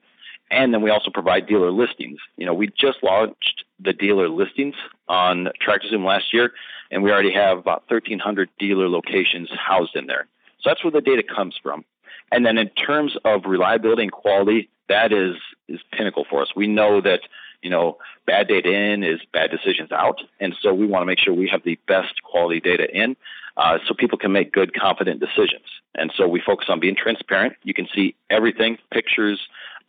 And 0.52 0.74
then 0.74 0.82
we 0.82 0.90
also 0.90 1.10
provide 1.10 1.48
dealer 1.48 1.72
listings. 1.72 2.20
You 2.36 2.46
know, 2.46 2.54
we 2.54 2.68
just 2.68 3.02
launched 3.02 3.64
the 3.80 3.94
dealer 3.94 4.28
listings 4.28 4.76
on 5.08 5.48
TractorZoom 5.66 6.06
last 6.06 6.34
year, 6.34 6.52
and 6.92 7.04
we 7.04 7.12
already 7.12 7.32
have 7.32 7.58
about 7.58 7.84
1,300 7.88 8.50
dealer 8.60 8.90
locations 8.90 9.50
housed 9.58 9.96
in 9.96 10.08
there. 10.08 10.28
So 10.60 10.70
that's 10.70 10.84
where 10.84 10.92
the 10.92 11.00
data 11.00 11.24
comes 11.24 11.58
from. 11.64 11.86
And 12.34 12.46
then 12.46 12.58
in 12.58 12.68
terms 12.72 13.16
of 13.24 13.46
reliability 13.46 14.04
and 14.04 14.12
quality, 14.12 14.70
that 14.90 15.14
is 15.14 15.36
is 15.68 15.80
pinnacle 15.94 16.26
for 16.30 16.42
us. 16.42 16.50
We 16.56 16.68
know 16.68 17.00
that 17.02 17.22
you 17.66 17.72
know 17.72 17.98
bad 18.28 18.48
data 18.48 18.72
in 18.72 19.04
is 19.04 19.20
bad 19.34 19.50
decisions 19.50 19.92
out, 19.92 20.22
and 20.40 20.56
so 20.62 20.72
we 20.72 20.86
want 20.86 21.02
to 21.02 21.08
make 21.08 21.18
sure 21.20 21.34
we 21.34 21.50
have 21.50 21.64
the 21.64 21.80
best 21.88 22.22
quality 22.22 22.62
data 22.62 22.88
in, 22.96 23.16
uh, 23.58 23.80
so 23.88 23.96
people 23.96 24.20
can 24.20 24.32
make 24.32 24.54
good, 24.54 24.72
confident 24.80 25.20
decisions. 25.20 25.66
And 25.96 26.14
so 26.16 26.28
we 26.28 26.40
focus 26.46 26.68
on 26.70 26.80
being 26.80 26.96
transparent. 26.96 27.56
You 27.64 27.74
can 27.74 27.88
see 27.94 28.16
everything, 28.30 28.78
pictures, 28.92 29.40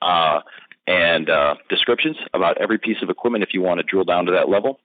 uh, 0.00 0.40
and 0.87 1.28
uh, 1.28 1.56
descriptions 1.68 2.16
about 2.33 2.56
every 2.59 2.78
piece 2.78 3.02
of 3.02 3.11
equipment 3.11 3.45
if 3.45 3.52
you 3.52 3.61
want 3.61 3.78
to 3.78 3.83
drill 3.83 4.04
down 4.04 4.25
to 4.25 4.33
that 4.33 4.49
level, 4.49 4.80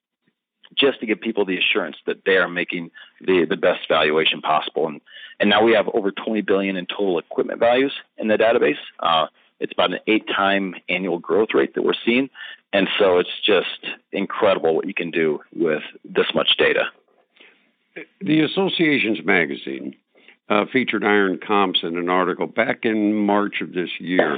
just 0.76 1.00
to 1.00 1.06
give 1.06 1.22
people 1.22 1.46
the 1.46 1.58
assurance 1.58 1.96
that 2.08 2.26
they 2.26 2.36
are 2.36 2.50
making 2.50 2.92
the, 3.22 3.46
the 3.50 3.56
best 3.56 3.88
valuation 3.88 4.42
possible. 4.42 4.88
And, 4.88 5.00
and 5.40 5.50
now 5.50 5.64
we 5.64 5.72
have 5.74 5.88
over 5.94 6.12
20 6.12 6.42
billion 6.42 6.76
in 6.76 6.88
total 6.88 7.20
equipment 7.20 7.60
values 7.60 7.94
in 8.18 8.28
the 8.28 8.36
database. 8.36 8.82
Uh, 9.00 9.28
it's 9.62 9.72
about 9.72 9.94
an 9.94 10.00
eight 10.08 10.28
time 10.28 10.74
annual 10.90 11.20
growth 11.20 11.50
rate 11.54 11.76
that 11.76 11.84
we're 11.84 11.94
seeing. 12.04 12.30
And 12.74 12.88
so 12.98 13.18
it's 13.18 13.30
just 13.46 13.86
incredible 14.12 14.76
what 14.76 14.88
you 14.88 14.94
can 14.94 15.12
do 15.12 15.40
with 15.54 15.84
this 16.06 16.28
much 16.34 16.56
data. 16.58 16.86
The 18.22 18.42
Association's 18.42 19.20
magazine 19.26 19.96
uh, 20.50 20.66
featured 20.72 21.04
iron 21.04 21.40
comps 21.46 21.80
in 21.84 21.98
an 21.98 22.10
article 22.10 22.48
back 22.48 22.80
in 22.84 23.14
March 23.14 23.62
of 23.62 23.74
this 23.74 23.90
year 24.00 24.38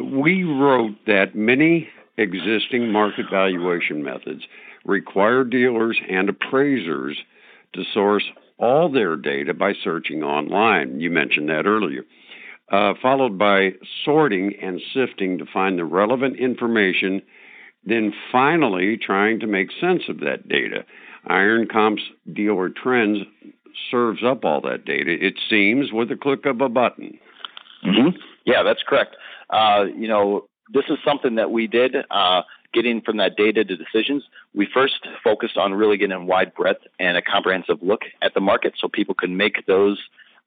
we 0.00 0.44
wrote 0.44 0.96
that 1.06 1.34
many 1.34 1.88
existing 2.16 2.90
market 2.90 3.26
valuation 3.30 4.02
methods 4.02 4.42
require 4.84 5.44
dealers 5.44 5.98
and 6.08 6.28
appraisers 6.28 7.18
to 7.72 7.84
source 7.92 8.24
all 8.58 8.90
their 8.90 9.16
data 9.16 9.54
by 9.54 9.72
searching 9.72 10.22
online. 10.22 11.00
You 11.00 11.10
mentioned 11.10 11.48
that 11.48 11.66
earlier. 11.66 12.04
Uh, 12.70 12.92
followed 13.00 13.38
by 13.38 13.72
sorting 14.04 14.54
and 14.60 14.80
sifting 14.92 15.38
to 15.38 15.46
find 15.46 15.78
the 15.78 15.84
relevant 15.84 16.38
information, 16.38 17.22
then 17.88 18.12
finally 18.30 18.96
trying 18.96 19.40
to 19.40 19.46
make 19.46 19.70
sense 19.80 20.02
of 20.08 20.20
that 20.20 20.48
data. 20.48 20.84
Iron 21.26 21.66
Comps 21.66 22.02
Dealer 22.32 22.68
Trends 22.70 23.18
serves 23.90 24.22
up 24.24 24.44
all 24.44 24.60
that 24.62 24.84
data, 24.84 25.12
it 25.24 25.34
seems, 25.48 25.92
with 25.92 26.10
a 26.10 26.16
click 26.16 26.46
of 26.46 26.60
a 26.60 26.68
button. 26.68 27.18
Mm-hmm. 27.84 28.16
Yeah, 28.44 28.62
that's 28.62 28.82
correct. 28.86 29.16
Uh, 29.50 29.84
you 29.96 30.08
know, 30.08 30.46
this 30.72 30.84
is 30.88 30.98
something 31.04 31.36
that 31.36 31.50
we 31.50 31.66
did. 31.66 31.96
Uh, 32.10 32.42
getting 32.74 33.00
from 33.00 33.16
that 33.16 33.36
data 33.36 33.64
to 33.64 33.76
decisions, 33.76 34.24
we 34.54 34.68
first 34.72 35.06
focused 35.24 35.56
on 35.56 35.72
really 35.74 35.96
getting 35.96 36.16
a 36.16 36.24
wide 36.24 36.54
breadth 36.54 36.82
and 36.98 37.16
a 37.16 37.22
comprehensive 37.22 37.78
look 37.82 38.02
at 38.20 38.34
the 38.34 38.40
market 38.40 38.74
so 38.78 38.88
people 38.88 39.14
could 39.14 39.30
make 39.30 39.64
those 39.66 39.98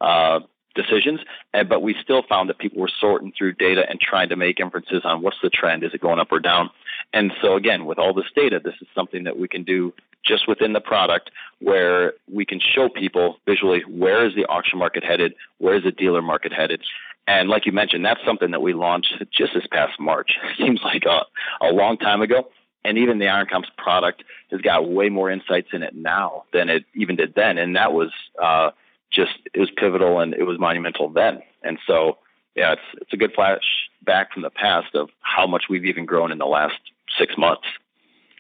uh, 0.02 0.40
decisions. 0.76 1.20
And, 1.54 1.68
but 1.68 1.82
we 1.82 1.96
still 2.02 2.24
found 2.28 2.50
that 2.50 2.60
people 2.60 2.80
were 2.80 2.92
sorting 3.00 3.34
through 3.36 3.54
data 3.54 3.84
and 3.90 4.00
trying 4.00 4.30
to 4.30 4.36
make 4.36 4.60
inferences 4.60 5.02
on 5.04 5.22
what's 5.22 5.38
the 5.42 5.50
trend, 5.50 5.84
is 5.84 5.94
it 5.94 6.02
going 6.02 6.20
up 6.20 6.32
or 6.32 6.40
down? 6.40 6.70
And 7.13 7.31
so, 7.41 7.55
again, 7.55 7.86
with 7.86 8.00
all 8.00 8.13
this 8.13 8.25
data, 8.36 8.60
this 8.63 8.75
is 8.81 8.88
something 8.96 9.24
that 9.24 9.38
we 9.38 9.48
can 9.48 9.63
do 9.63 9.93
just 10.25 10.48
within 10.48 10.74
the 10.74 10.81
product 10.81 11.31
where 11.60 12.13
we 12.31 12.46
can 12.46 12.60
show 12.60 12.89
people 12.89 13.38
visually 13.46 13.81
where 13.89 14.25
is 14.25 14.36
the 14.36 14.46
auction 14.46 14.77
market 14.77 15.03
headed, 15.03 15.34
where 15.58 15.75
is 15.75 15.84
the 15.84 15.91
dealer 15.91 16.22
market 16.22 16.53
headed, 16.53 16.81
and 17.27 17.50
like 17.50 17.65
you 17.65 17.72
mentioned, 17.72 18.03
that's 18.03 18.20
something 18.25 18.51
that 18.51 18.62
we 18.62 18.74
launched 18.74 19.13
just 19.31 19.53
this 19.53 19.67
past 19.72 20.00
March. 20.00 20.31
Seems 20.58 20.81
like 20.84 21.03
a, 21.05 21.25
a 21.65 21.72
long 21.72 21.98
time 21.98 22.22
ago. 22.22 22.50
And 22.84 22.98
even 22.98 23.20
the 23.20 23.27
Iron 23.27 23.46
Comps 23.46 23.70
product 23.77 24.24
has 24.50 24.60
got 24.62 24.89
way 24.89 25.10
more 25.10 25.29
insights 25.29 25.70
in 25.72 25.84
it 25.84 25.96
now 25.96 26.46
than 26.51 26.67
it 26.67 26.84
even 26.96 27.15
did 27.15 27.36
then. 27.36 27.60
And 27.60 27.75
that 27.75 27.93
was 27.93 28.10
uh, 28.41 28.72
just 29.13 29.34
it 29.53 29.60
was 29.60 29.70
pivotal 29.77 30.20
and 30.20 30.34
it 30.34 30.43
was 30.43 30.60
monumental 30.60 31.08
then. 31.10 31.43
And 31.62 31.77
so 31.86 32.17
yeah, 32.55 32.74
it's 32.74 32.81
it's 33.01 33.13
a 33.13 33.17
good 33.17 33.34
flash 33.34 33.62
back 34.01 34.34
from 34.34 34.41
the 34.41 34.50
past 34.50 34.96
of 34.96 35.10
how 35.22 35.46
much 35.46 35.65
we've 35.70 35.86
even 35.86 36.05
grown 36.05 36.31
in 36.31 36.39
the 36.39 36.48
last 36.48 36.79
six 37.18 37.36
months. 37.38 37.68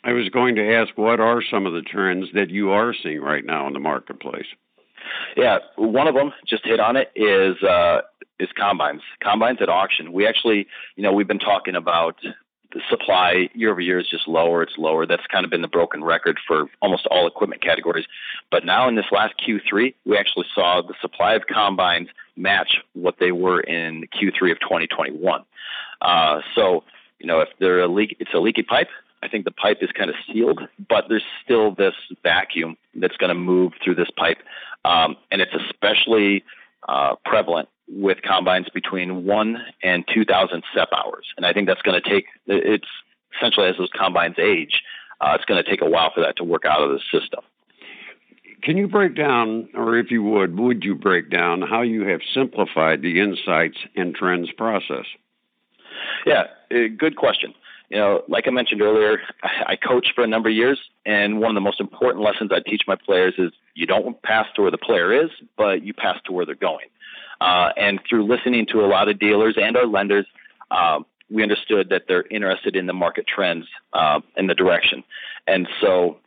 I 0.03 0.13
was 0.13 0.29
going 0.29 0.55
to 0.55 0.73
ask 0.75 0.97
what 0.97 1.19
are 1.19 1.43
some 1.43 1.65
of 1.65 1.73
the 1.73 1.81
trends 1.81 2.27
that 2.33 2.49
you 2.49 2.71
are 2.71 2.93
seeing 2.93 3.21
right 3.21 3.45
now 3.45 3.67
in 3.67 3.73
the 3.73 3.79
marketplace? 3.79 4.47
Yeah, 5.35 5.59
one 5.75 6.07
of 6.07 6.15
them 6.15 6.31
just 6.47 6.65
hit 6.65 6.79
on 6.79 6.95
it 6.95 7.11
is 7.15 7.61
uh, 7.63 8.01
is 8.39 8.49
combines. 8.57 9.01
Combines 9.21 9.59
at 9.61 9.69
auction. 9.69 10.11
We 10.13 10.27
actually, 10.27 10.67
you 10.95 11.03
know, 11.03 11.13
we've 11.13 11.27
been 11.27 11.39
talking 11.39 11.75
about 11.75 12.15
the 12.73 12.81
supply 12.89 13.49
year 13.53 13.71
over 13.71 13.81
year 13.81 13.99
is 13.99 14.07
just 14.07 14.27
lower. 14.27 14.63
It's 14.63 14.77
lower. 14.77 15.05
That's 15.05 15.25
kind 15.31 15.43
of 15.43 15.51
been 15.51 15.61
the 15.61 15.67
broken 15.67 16.03
record 16.03 16.39
for 16.47 16.65
almost 16.81 17.05
all 17.07 17.27
equipment 17.27 17.61
categories. 17.61 18.05
But 18.49 18.65
now 18.65 18.87
in 18.87 18.95
this 18.95 19.05
last 19.11 19.33
Q3, 19.45 19.93
we 20.05 20.17
actually 20.17 20.45
saw 20.53 20.81
the 20.81 20.93
supply 21.01 21.33
of 21.33 21.43
combines 21.47 22.09
match 22.35 22.77
what 22.93 23.15
they 23.19 23.31
were 23.31 23.61
in 23.61 24.05
Q3 24.15 24.51
of 24.51 24.59
2021. 24.61 25.43
Uh, 26.01 26.41
so, 26.55 26.83
you 27.21 27.27
know, 27.27 27.39
if 27.39 27.49
they're 27.59 27.81
a 27.81 27.87
leak, 27.87 28.17
it's 28.19 28.33
a 28.33 28.39
leaky 28.39 28.63
pipe. 28.63 28.89
I 29.23 29.27
think 29.27 29.45
the 29.45 29.51
pipe 29.51 29.77
is 29.81 29.91
kind 29.91 30.09
of 30.09 30.15
sealed, 30.31 30.61
but 30.89 31.05
there's 31.07 31.23
still 31.43 31.75
this 31.75 31.93
vacuum 32.23 32.75
that's 32.95 33.15
going 33.17 33.29
to 33.29 33.35
move 33.35 33.73
through 33.83 33.95
this 33.95 34.09
pipe, 34.17 34.39
um, 34.83 35.15
and 35.31 35.41
it's 35.41 35.53
especially 35.53 36.43
uh, 36.89 37.15
prevalent 37.23 37.69
with 37.87 38.17
combines 38.23 38.67
between 38.73 39.25
one 39.25 39.57
and 39.83 40.03
2,000 40.13 40.63
SEP 40.73 40.87
hours. 40.93 41.27
And 41.37 41.45
I 41.45 41.53
think 41.53 41.67
that's 41.67 41.81
going 41.81 42.01
to 42.01 42.09
take, 42.09 42.25
it's 42.47 42.87
essentially 43.37 43.67
as 43.67 43.77
those 43.77 43.91
combines 43.95 44.39
age, 44.39 44.81
uh, 45.19 45.33
it's 45.35 45.45
going 45.45 45.63
to 45.63 45.69
take 45.69 45.81
a 45.81 45.89
while 45.89 46.11
for 46.13 46.21
that 46.21 46.37
to 46.37 46.43
work 46.43 46.65
out 46.65 46.81
of 46.81 46.89
the 46.89 46.99
system. 47.11 47.41
Can 48.63 48.77
you 48.77 48.87
break 48.87 49.15
down, 49.15 49.69
or 49.73 49.97
if 49.97 50.09
you 50.09 50.23
would, 50.23 50.57
would 50.57 50.83
you 50.83 50.95
break 50.95 51.29
down 51.29 51.61
how 51.61 51.81
you 51.81 52.05
have 52.07 52.21
simplified 52.33 53.01
the 53.01 53.19
insights 53.19 53.77
and 53.95 54.15
trends 54.15 54.51
process? 54.51 55.05
Yeah, 56.25 56.45
uh, 56.71 56.87
good 56.97 57.15
question. 57.15 57.53
You 57.89 57.97
know, 57.97 58.23
like 58.29 58.47
I 58.47 58.51
mentioned 58.51 58.81
earlier, 58.81 59.19
I 59.43 59.75
coach 59.75 60.13
for 60.15 60.23
a 60.23 60.27
number 60.27 60.47
of 60.47 60.55
years, 60.55 60.79
and 61.05 61.41
one 61.41 61.51
of 61.51 61.55
the 61.55 61.61
most 61.61 61.81
important 61.81 62.23
lessons 62.23 62.51
I 62.53 62.61
teach 62.61 62.83
my 62.87 62.95
players 62.95 63.33
is 63.37 63.51
you 63.73 63.85
don't 63.85 64.21
pass 64.21 64.47
to 64.55 64.61
where 64.61 64.71
the 64.71 64.77
player 64.77 65.11
is, 65.11 65.29
but 65.57 65.83
you 65.83 65.93
pass 65.93 66.17
to 66.25 66.31
where 66.31 66.45
they're 66.45 66.55
going. 66.55 66.87
Uh, 67.41 67.71
and 67.75 67.99
through 68.07 68.27
listening 68.27 68.65
to 68.67 68.85
a 68.85 68.87
lot 68.87 69.09
of 69.09 69.19
dealers 69.19 69.57
and 69.61 69.75
our 69.75 69.85
lenders, 69.85 70.25
uh, 70.69 70.99
we 71.29 71.43
understood 71.43 71.89
that 71.89 72.03
they're 72.07 72.25
interested 72.29 72.75
in 72.75 72.85
the 72.85 72.93
market 72.93 73.25
trends 73.27 73.65
uh, 73.93 74.19
and 74.37 74.49
the 74.49 74.53
direction. 74.53 75.03
And 75.47 75.67
so 75.81 76.17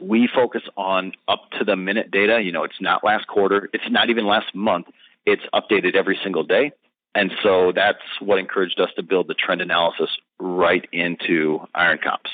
we 0.00 0.28
focus 0.32 0.62
on 0.76 1.12
up 1.28 1.50
to 1.58 1.64
the 1.64 1.76
minute 1.76 2.10
data. 2.10 2.40
You 2.40 2.52
know, 2.52 2.64
it's 2.64 2.80
not 2.80 3.04
last 3.04 3.26
quarter, 3.26 3.68
it's 3.72 3.90
not 3.90 4.10
even 4.10 4.26
last 4.26 4.54
month. 4.54 4.86
It's 5.26 5.42
updated 5.52 5.94
every 5.94 6.18
single 6.22 6.44
day. 6.44 6.72
And 7.18 7.32
so 7.42 7.72
that's 7.74 7.98
what 8.20 8.38
encouraged 8.38 8.78
us 8.78 8.90
to 8.94 9.02
build 9.02 9.26
the 9.26 9.34
trend 9.34 9.60
analysis 9.60 10.08
right 10.38 10.88
into 10.92 11.58
Iron 11.74 11.98
Comps. 11.98 12.30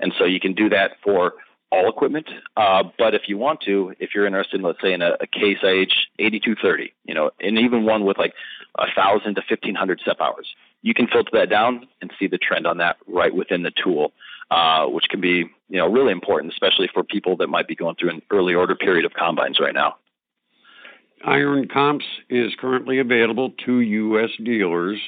And 0.00 0.12
so 0.18 0.24
you 0.24 0.40
can 0.40 0.54
do 0.54 0.68
that 0.70 0.96
for 1.04 1.34
all 1.70 1.88
equipment. 1.88 2.28
Uh, 2.56 2.82
but 2.98 3.14
if 3.14 3.22
you 3.28 3.38
want 3.38 3.60
to, 3.60 3.94
if 4.00 4.10
you're 4.12 4.26
interested, 4.26 4.56
in, 4.56 4.62
let's 4.62 4.80
say 4.82 4.92
in 4.92 5.02
a, 5.02 5.12
a 5.20 5.28
case 5.28 5.58
IH 5.62 5.94
8230, 6.18 6.92
you 7.04 7.14
know, 7.14 7.30
and 7.38 7.60
even 7.60 7.84
one 7.84 8.04
with 8.04 8.18
like 8.18 8.34
a 8.76 8.86
thousand 8.96 9.36
to 9.36 9.42
1500 9.48 10.00
SEP 10.04 10.20
hours, 10.20 10.52
you 10.82 10.94
can 10.94 11.06
filter 11.06 11.30
that 11.34 11.48
down 11.48 11.86
and 12.00 12.12
see 12.18 12.26
the 12.26 12.36
trend 12.36 12.66
on 12.66 12.78
that 12.78 12.96
right 13.06 13.32
within 13.32 13.62
the 13.62 13.70
tool, 13.70 14.12
uh, 14.50 14.84
which 14.86 15.04
can 15.08 15.20
be, 15.20 15.48
you 15.68 15.78
know, 15.78 15.86
really 15.86 16.10
important, 16.10 16.52
especially 16.52 16.90
for 16.92 17.04
people 17.04 17.36
that 17.36 17.46
might 17.46 17.68
be 17.68 17.76
going 17.76 17.94
through 17.94 18.10
an 18.10 18.22
early 18.32 18.54
order 18.54 18.74
period 18.74 19.04
of 19.04 19.14
combines 19.14 19.60
right 19.60 19.74
now. 19.74 19.94
Iron 21.26 21.68
Comps 21.68 22.04
is 22.28 22.52
currently 22.58 22.98
available 22.98 23.52
to 23.64 23.80
U.S. 23.80 24.30
dealers, 24.42 25.00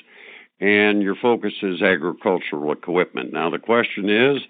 and 0.60 1.02
your 1.02 1.14
focus 1.14 1.52
is 1.62 1.82
agricultural 1.82 2.72
equipment. 2.72 3.32
Now, 3.32 3.50
the 3.50 3.58
question 3.58 4.08
is 4.08 4.42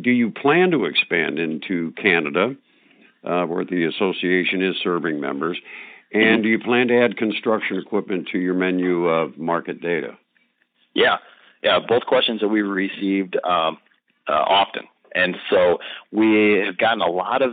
do 0.00 0.10
you 0.10 0.30
plan 0.30 0.70
to 0.70 0.84
expand 0.84 1.38
into 1.38 1.92
Canada, 1.92 2.54
uh, 3.24 3.44
where 3.44 3.64
the 3.64 3.84
association 3.84 4.62
is 4.62 4.76
serving 4.82 5.20
members? 5.20 5.58
And 6.12 6.42
do 6.42 6.48
you 6.48 6.58
plan 6.58 6.88
to 6.88 7.00
add 7.00 7.16
construction 7.16 7.76
equipment 7.78 8.28
to 8.32 8.38
your 8.38 8.54
menu 8.54 9.06
of 9.06 9.38
market 9.38 9.80
data? 9.80 10.18
Yeah, 10.94 11.18
yeah, 11.62 11.78
both 11.86 12.04
questions 12.06 12.40
that 12.40 12.48
we've 12.48 12.66
received 12.66 13.36
um, 13.44 13.78
uh, 14.28 14.32
often. 14.32 14.84
And 15.14 15.36
so 15.50 15.78
we 16.10 16.62
have 16.64 16.78
gotten 16.78 17.00
a 17.00 17.10
lot 17.10 17.42
of 17.42 17.52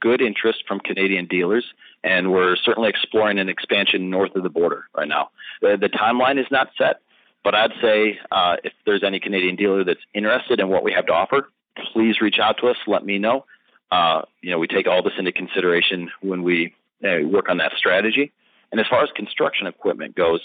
good 0.00 0.20
interest 0.20 0.64
from 0.66 0.80
Canadian 0.80 1.26
dealers, 1.26 1.64
and 2.02 2.32
we're 2.32 2.56
certainly 2.56 2.88
exploring 2.88 3.38
an 3.38 3.48
expansion 3.48 4.10
north 4.10 4.34
of 4.36 4.42
the 4.42 4.50
border 4.50 4.84
right 4.96 5.08
now. 5.08 5.30
The, 5.62 5.76
the 5.80 5.88
timeline 5.88 6.38
is 6.38 6.46
not 6.50 6.68
set, 6.76 7.00
but 7.42 7.54
I'd 7.54 7.72
say 7.80 8.18
uh, 8.30 8.56
if 8.64 8.72
there's 8.86 9.02
any 9.02 9.20
Canadian 9.20 9.56
dealer 9.56 9.84
that's 9.84 10.00
interested 10.12 10.60
in 10.60 10.68
what 10.68 10.84
we 10.84 10.92
have 10.92 11.06
to 11.06 11.12
offer, 11.12 11.48
please 11.92 12.20
reach 12.20 12.38
out 12.38 12.58
to 12.58 12.68
us. 12.68 12.76
Let 12.86 13.04
me 13.04 13.18
know. 13.18 13.44
Uh, 13.90 14.22
you 14.42 14.50
know, 14.50 14.58
we 14.58 14.66
take 14.66 14.86
all 14.86 15.02
this 15.02 15.12
into 15.18 15.32
consideration 15.32 16.10
when 16.20 16.42
we 16.42 16.74
uh, 17.04 17.26
work 17.26 17.48
on 17.48 17.58
that 17.58 17.72
strategy. 17.76 18.32
And 18.72 18.80
as 18.80 18.86
far 18.88 19.02
as 19.04 19.10
construction 19.14 19.66
equipment 19.66 20.16
goes, 20.16 20.40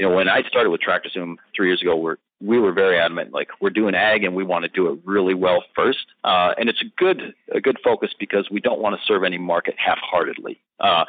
you 0.00 0.08
know, 0.08 0.14
when 0.14 0.30
I 0.30 0.42
started 0.44 0.70
with 0.70 0.80
Tractor 0.80 1.10
Zoom 1.10 1.38
three 1.54 1.68
years 1.68 1.82
ago, 1.82 1.94
we're, 1.94 2.16
we 2.40 2.58
were 2.58 2.72
very 2.72 2.98
adamant, 2.98 3.34
like 3.34 3.48
we're 3.60 3.68
doing 3.68 3.94
ag 3.94 4.24
and 4.24 4.34
we 4.34 4.42
want 4.42 4.62
to 4.62 4.68
do 4.70 4.90
it 4.90 4.98
really 5.04 5.34
well 5.34 5.62
first. 5.76 6.06
Uh, 6.24 6.54
and 6.56 6.70
it's 6.70 6.80
a 6.80 6.86
good 6.96 7.34
a 7.54 7.60
good 7.60 7.76
focus 7.84 8.08
because 8.18 8.48
we 8.50 8.60
don't 8.60 8.80
want 8.80 8.98
to 8.98 9.06
serve 9.06 9.24
any 9.24 9.36
market 9.36 9.74
half-heartedly. 9.76 10.58
Uh, 10.80 11.04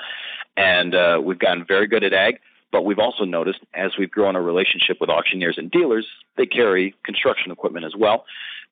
and 0.57 0.93
uh, 0.93 1.21
we've 1.23 1.39
gotten 1.39 1.63
very 1.65 1.87
good 1.87 2.03
at 2.03 2.11
ag, 2.11 2.39
but 2.73 2.83
we've 2.83 2.99
also 2.99 3.23
noticed 3.23 3.59
as 3.73 3.91
we've 3.97 4.11
grown 4.11 4.35
our 4.35 4.41
relationship 4.41 4.97
with 4.99 5.09
auctioneers 5.09 5.57
and 5.57 5.71
dealers, 5.71 6.05
they 6.35 6.45
carry 6.45 6.93
construction 7.05 7.49
equipment 7.49 7.85
as 7.85 7.95
well. 7.97 8.25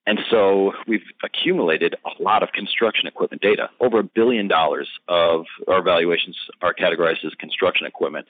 And 0.06 0.20
so 0.30 0.74
we've 0.86 1.06
accumulated 1.24 1.96
a 2.04 2.22
lot 2.22 2.44
of 2.44 2.52
construction 2.52 3.08
equipment 3.08 3.42
data. 3.42 3.70
Over 3.80 4.00
a 4.00 4.04
billion 4.04 4.50
dollars 4.50 4.90
of 5.08 5.46
our 5.70 5.82
valuations 5.82 6.36
are 6.62 6.74
categorized 6.74 7.24
as 7.24 7.34
construction 7.36 7.88
equipment. 7.88 8.28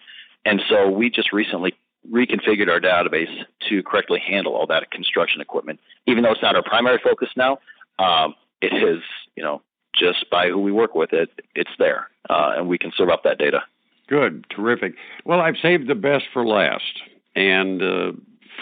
And 0.49 0.63
so 0.67 0.89
we 0.89 1.11
just 1.11 1.31
recently 1.31 1.75
reconfigured 2.11 2.69
our 2.69 2.79
database 2.79 3.43
to 3.69 3.83
correctly 3.83 4.19
handle 4.19 4.55
all 4.55 4.65
that 4.65 4.89
construction 4.89 5.41
equipment. 5.41 5.79
Even 6.07 6.23
though 6.23 6.31
it's 6.31 6.41
not 6.41 6.55
our 6.55 6.63
primary 6.63 6.99
focus 7.03 7.29
now, 7.37 7.59
um, 7.99 8.33
it 8.59 8.73
is, 8.73 9.03
you 9.35 9.43
know, 9.43 9.61
just 9.95 10.27
by 10.31 10.47
who 10.47 10.59
we 10.59 10.71
work 10.71 10.95
with, 10.95 11.13
it 11.13 11.29
it's 11.53 11.69
there, 11.77 12.07
uh, 12.31 12.53
and 12.57 12.67
we 12.67 12.79
can 12.79 12.91
serve 12.97 13.09
up 13.09 13.21
that 13.25 13.37
data. 13.37 13.61
Good, 14.07 14.43
terrific. 14.49 14.95
Well, 15.23 15.39
I've 15.39 15.57
saved 15.61 15.87
the 15.87 15.93
best 15.93 16.25
for 16.33 16.43
last, 16.43 17.03
and 17.35 17.83
uh, 17.83 18.11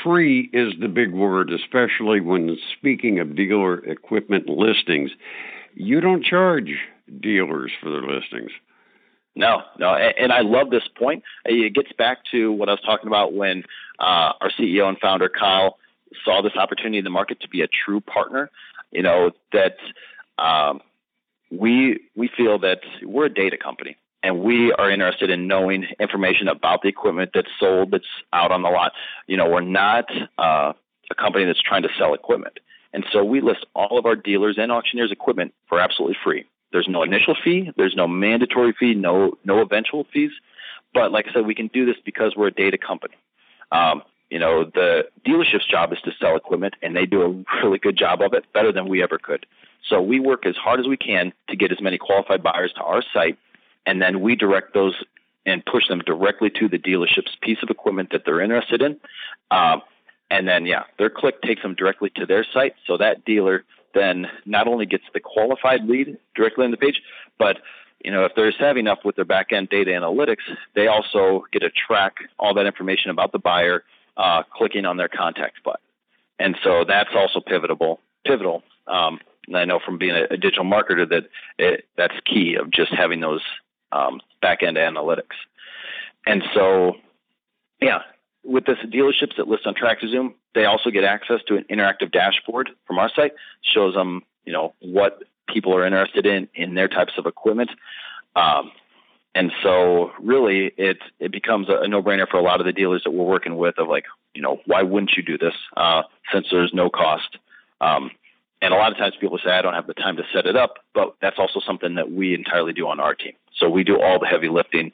free 0.03 0.50
is 0.51 0.74
the 0.82 0.89
big 0.89 1.13
word, 1.13 1.53
especially 1.53 2.20
when 2.20 2.58
speaking 2.77 3.20
of 3.20 3.34
dealer 3.34 3.77
equipment 3.86 4.50
listings. 4.50 5.12
You 5.74 6.01
don't 6.01 6.25
charge 6.25 6.75
dealers 7.22 7.72
for 7.82 7.91
their 7.91 8.01
listings. 8.01 8.51
No, 9.38 9.62
no, 9.77 9.94
and 9.94 10.34
I 10.34 10.41
love 10.41 10.72
this 10.72 10.88
point. 10.98 11.24
It 11.46 11.75
gets 11.75 11.91
back 11.94 12.20
to 12.32 12.51
what 12.51 12.70
I 12.70 12.72
was 12.72 12.82
talking 12.82 13.06
about 13.06 13.34
when 13.34 13.63
uh, 14.00 14.34
our 14.41 14.50
CEO 14.60 14.89
and 14.89 14.98
founder 14.98 15.29
Kyle 15.29 15.77
saw 16.25 16.41
this 16.41 16.56
opportunity 16.56 16.98
in 16.98 17.03
the 17.03 17.12
market 17.12 17.39
to 17.41 17.48
be 17.48 17.62
a 17.62 17.67
true 17.67 18.01
partner. 18.01 18.50
You 18.91 19.03
know 19.03 19.29
that 19.53 19.77
um, 20.39 20.82
we 21.51 22.00
we 22.15 22.32
feel 22.36 22.58
that 22.60 22.79
we're 23.03 23.25
a 23.25 23.34
data 23.34 23.58
company 23.58 23.96
and 24.24 24.39
we 24.41 24.74
are 24.74 24.89
interested 24.89 25.29
in 25.29 25.48
knowing 25.48 25.86
information 26.00 26.48
about 26.48 26.82
the 26.82 26.88
equipment 26.88 27.29
that's 27.36 27.51
sold 27.60 27.91
that's 27.91 28.06
out 28.34 28.51
on 28.51 28.63
the 28.63 28.70
lot. 28.70 28.91
You 29.27 29.38
know, 29.38 29.48
we're 29.48 29.62
not 29.62 30.06
uh, 30.39 30.74
a 31.12 31.15
company 31.15 31.46
that's 31.46 31.62
trying 31.62 31.84
to 31.84 31.89
sell 32.00 32.15
equipment, 32.15 32.60
and 32.91 33.06
so 33.12 33.24
we 33.24 33.41
list 33.41 33.67
all 33.75 34.00
of 34.00 34.08
our 34.08 34.15
dealers 34.15 34.58
and 34.58 34.72
auctioneers' 34.72 35.12
equipment 35.12 35.53
for 35.70 35.79
absolutely 35.79 36.17
free. 36.24 36.46
There's 36.72 36.88
no 36.88 37.04
initial 37.04 37.36
fee. 37.44 37.72
There's 37.78 37.96
no 37.96 38.08
mandatory 38.08 38.74
fee. 38.74 38.94
No 38.94 39.38
no 39.46 39.60
eventual 39.62 40.06
fees. 40.12 40.32
But 40.94 41.12
like 41.12 41.28
I 41.30 41.34
said, 41.34 41.46
we 41.46 41.56
can 41.56 41.68
do 41.68 41.86
this 41.86 41.98
because 42.04 42.36
we're 42.36 42.48
a 42.48 42.52
data 42.52 42.78
company. 42.78 43.16
Um, 43.72 44.04
you 44.30 44.40
know, 44.40 44.66
the 44.66 45.08
dealership's 45.26 45.68
job 45.68 45.94
is 45.94 46.00
to 46.02 46.12
sell 46.20 46.36
equipment, 46.36 46.76
and 46.82 46.96
they 46.96 47.06
do 47.06 47.22
a 47.22 47.64
really 47.64 47.80
good 47.80 47.98
job 47.98 48.22
of 48.22 48.34
it, 48.34 48.46
better 48.54 48.72
than 48.72 48.88
we 48.88 49.02
ever 49.02 49.18
could. 49.18 49.46
So 49.88 50.02
we 50.02 50.20
work 50.20 50.46
as 50.46 50.56
hard 50.56 50.80
as 50.80 50.88
we 50.88 50.98
can 50.98 51.32
to 51.50 51.56
get 51.56 51.72
as 51.72 51.80
many 51.82 51.98
qualified 51.98 52.44
buyers 52.44 52.74
to 52.74 52.82
our 52.82 53.02
site, 53.14 53.38
and 53.86 54.02
then 54.02 54.22
we 54.22 54.36
direct 54.36 54.74
those 54.74 54.96
and 55.46 55.66
push 55.66 55.88
them 55.88 56.00
directly 56.00 56.50
to 56.50 56.68
the 56.68 56.78
dealership's 56.78 57.38
piece 57.42 57.60
of 57.64 57.70
equipment 57.70 58.12
that 58.12 58.24
they're 58.26 58.42
interested 58.42 58.82
in. 58.82 58.98
Um, 59.50 59.82
and 60.30 60.46
then, 60.46 60.66
yeah, 60.66 60.84
their 61.00 61.10
click 61.10 61.42
takes 61.42 61.62
them 61.62 61.74
directly 61.74 62.12
to 62.16 62.26
their 62.26 62.46
site. 62.54 62.76
So 62.86 62.98
that 62.98 63.24
dealer 63.24 63.64
then 63.98 64.27
not 64.46 64.68
only 64.68 64.86
gets 64.86 65.04
the 65.13 65.20
qualified 65.20 65.86
lead 65.86 66.18
directly 66.36 66.66
on 66.66 66.72
the 66.72 66.77
page, 66.77 67.01
but 67.38 67.58
you 68.04 68.12
know, 68.12 68.25
if 68.25 68.34
they're 68.36 68.51
savvy 68.51 68.80
enough 68.80 69.00
with 69.04 69.16
their 69.16 69.25
back 69.25 69.51
end 69.51 69.70
data 69.70 69.92
analytics, 69.92 70.46
they 70.75 70.88
also 70.88 71.46
get 71.51 71.60
to 71.60 71.70
track 71.70 72.18
all 72.38 72.54
that 72.54 72.66
information 72.66 73.10
about 73.10 73.32
the 73.32 73.39
buyer, 73.39 73.84
uh, 74.18 74.44
clicking 74.54 74.86
on 74.86 74.98
their 74.98 75.08
contact 75.10 75.63
button. 75.63 75.82
And 76.39 76.56
so 76.63 76.86
that's 76.88 77.10
also 77.16 77.39
pivotal. 77.39 78.00
Pivotal. 78.25 78.62
Um, 78.86 79.20
and 79.48 79.58
I 79.58 79.66
know 79.66 79.80
from 79.84 79.98
being 79.98 80.16
a, 80.16 80.25
a 80.34 80.38
digital 80.38 80.66
marketer 80.66 81.10
that 81.10 81.24
it, 81.58 81.86
that's 81.98 82.13
key 82.25 82.56
of 82.56 82.70
just 82.70 82.94
having 82.94 83.20
those 83.20 83.42
um, 83.92 84.22
back 84.42 84.62
end 84.62 84.77
analytics. 84.77 85.36
And 86.25 86.44
so, 86.54 86.94
yeah, 87.82 88.01
with 88.48 88.66
this 88.66 88.77
dealerships 88.86 89.36
that 89.38 89.48
list 89.48 89.68
on 89.68 89.75
TractorZoom, 89.75 90.34
they 90.56 90.66
also 90.66 90.89
get 90.89 91.04
access 91.04 91.42
to 91.48 91.58
an 91.58 91.66
interactive 91.70 92.12
dashboard 92.12 92.70
from 92.88 92.98
our 92.98 93.12
site, 93.13 93.34
shows 93.62 93.94
them, 93.94 94.24
you 94.46 94.54
know, 94.54 94.74
what 94.80 95.24
people 95.48 95.75
are 95.75 95.86
interested 95.86 96.25
in 96.25 96.48
in 96.56 96.74
their 96.74 96.88
types 96.88 97.13
of 97.18 97.25
equipment. 97.25 97.70
Um, 98.36 98.72
and 99.36 99.51
so 99.62 100.12
really 100.20 100.72
it 100.77 101.00
it 101.20 101.31
becomes 101.31 101.68
a, 101.70 101.88
no-brainer 101.88 102.27
for 102.27 102.38
a 102.38 102.42
lot 102.42 102.60
of 102.60 102.66
the 102.66 102.74
dealers 102.74 103.03
that 103.03 103.12
we're 103.12 103.25
working 103.25 103.57
with 103.57 103.77
of 103.77 103.88
like, 103.88 104.05
you 104.33 104.42
know, 104.42 104.62
why 104.66 104.81
wouldn't 104.81 105.12
you 105.18 105.24
do 105.24 105.38
this 105.38 105.53
uh, 105.75 106.03
since 106.31 106.48
there's 106.50 106.74
no 106.74 106.90
cost? 106.90 107.38
Um, 107.81 108.12
and 108.62 108.74
a 108.74 108.77
lot 108.77 108.92
of 108.92 108.98
times 108.98 109.14
people 109.20 109.40
say, 109.44 109.51
I 109.51 109.62
don't 109.62 109.75
have 109.75 109.88
the 109.88 109.94
time 109.94 110.16
to 110.18 110.24
set 110.33 110.48
it 110.48 110.55
up, 110.55 110.75
but 110.96 111.16
that's 111.22 111.38
also 111.38 111.60
something 111.60 111.96
that 111.96 112.12
we 112.12 112.33
entirely 112.33 112.74
do 112.74 112.88
on 112.88 113.00
our 113.00 113.14
team. 113.14 113.33
So 113.55 113.70
we 113.70 113.83
do 113.83 114.01
all 114.01 114.20
the 114.20 114.25
heavy 114.25 114.50
lifting 114.50 114.92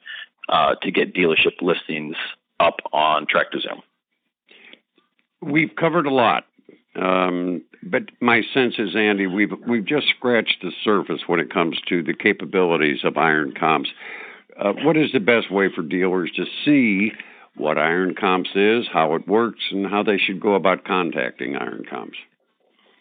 uh, 0.50 0.76
to 0.82 0.92
get 0.92 1.14
dealership 1.14 1.62
listings 1.62 2.18
up 2.64 2.80
on 2.92 3.26
TractorZoom. 3.26 3.82
We've 5.42 5.76
covered 5.76 6.06
a 6.06 6.14
lot, 6.14 6.46
um, 6.96 7.64
but 7.82 8.04
my 8.22 8.42
sense 8.54 8.76
is, 8.78 8.96
Andy, 8.96 9.28
we've 9.28 9.52
we've 9.68 9.86
just 9.86 10.08
scratched 10.08 10.58
the 10.62 10.72
surface 10.84 11.22
when 11.28 11.40
it 11.40 11.52
comes 11.52 11.80
to 11.90 12.02
the 12.02 12.14
capabilities 12.14 13.00
of 13.04 13.18
Iron 13.18 13.54
Comps. 13.54 13.90
Uh, 14.58 14.74
what 14.84 14.96
is 14.96 15.12
the 15.12 15.20
best 15.20 15.52
way 15.52 15.68
for 15.74 15.82
dealers 15.82 16.32
to 16.36 16.46
see 16.64 17.12
what 17.56 17.78
Iron 17.78 18.16
Comps 18.16 18.52
is, 18.56 18.86
how 18.92 19.16
it 19.16 19.28
works, 19.28 19.64
and 19.72 19.86
how 19.88 20.04
they 20.04 20.18
should 20.18 20.40
go 20.40 20.56
about 20.56 20.86
contacting 20.86 21.56
Iron 21.56 21.84
Comps? 21.90 22.18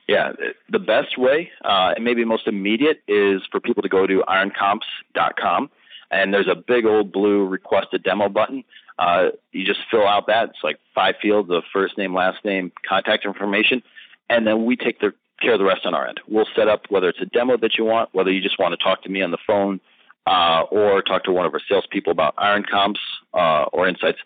Yeah, 0.09 0.33
the 0.68 0.79
best 0.81 1.16
way, 1.16 1.51
uh, 1.64 1.92
and 1.96 2.05
maybe 2.05 2.25
most 2.25 2.46
immediate, 2.46 3.03
is 3.07 3.40
for 3.51 3.61
people 3.61 3.83
to 3.83 3.88
go 3.88 4.07
to 4.07 4.22
ironcomps.com, 4.29 5.70
and 6.11 6.35
there's 6.35 6.48
a 6.48 6.57
big 6.57 6.85
old 6.85 7.12
blue 7.12 7.46
request 7.46 7.88
a 7.92 7.98
demo 7.98 8.29
button. 8.29 8.64
Uh, 8.99 9.29
you 9.53 9.65
just 9.65 9.81
fill 9.91 10.07
out 10.07 10.27
that. 10.27 10.51
It's 10.51 10.59
like 10.63 10.79
five 10.95 11.15
fields 11.21 11.51
of 11.51 11.65
first 11.73 11.99
name, 11.99 12.15
last 12.15 12.45
name, 12.45 12.73
contact 12.89 13.25
information, 13.25 13.83
and 14.29 14.47
then 14.47 14.65
we 14.65 14.77
take 14.77 15.01
the, 15.01 15.13
care 15.41 15.55
of 15.55 15.59
the 15.59 15.65
rest 15.65 15.85
on 15.85 15.95
our 15.95 16.07
end. 16.07 16.21
We'll 16.29 16.47
set 16.55 16.69
up 16.69 16.83
whether 16.89 17.09
it's 17.09 17.21
a 17.21 17.27
demo 17.27 17.57
that 17.59 17.77
you 17.77 17.85
want, 17.85 18.11
whether 18.13 18.31
you 18.31 18.41
just 18.41 18.59
want 18.59 18.79
to 18.79 18.83
talk 18.83 19.03
to 19.03 19.09
me 19.09 19.23
on 19.23 19.31
the 19.31 19.39
phone, 19.47 19.81
uh, 20.27 20.63
or 20.71 21.03
talk 21.03 21.25
to 21.25 21.33
one 21.33 21.47
of 21.47 21.55
our 21.55 21.61
salespeople 21.69 22.13
about 22.13 22.35
iron 22.39 22.65
comps 22.69 23.01
uh, 23.35 23.65
or 23.73 23.89
insights. 23.89 24.19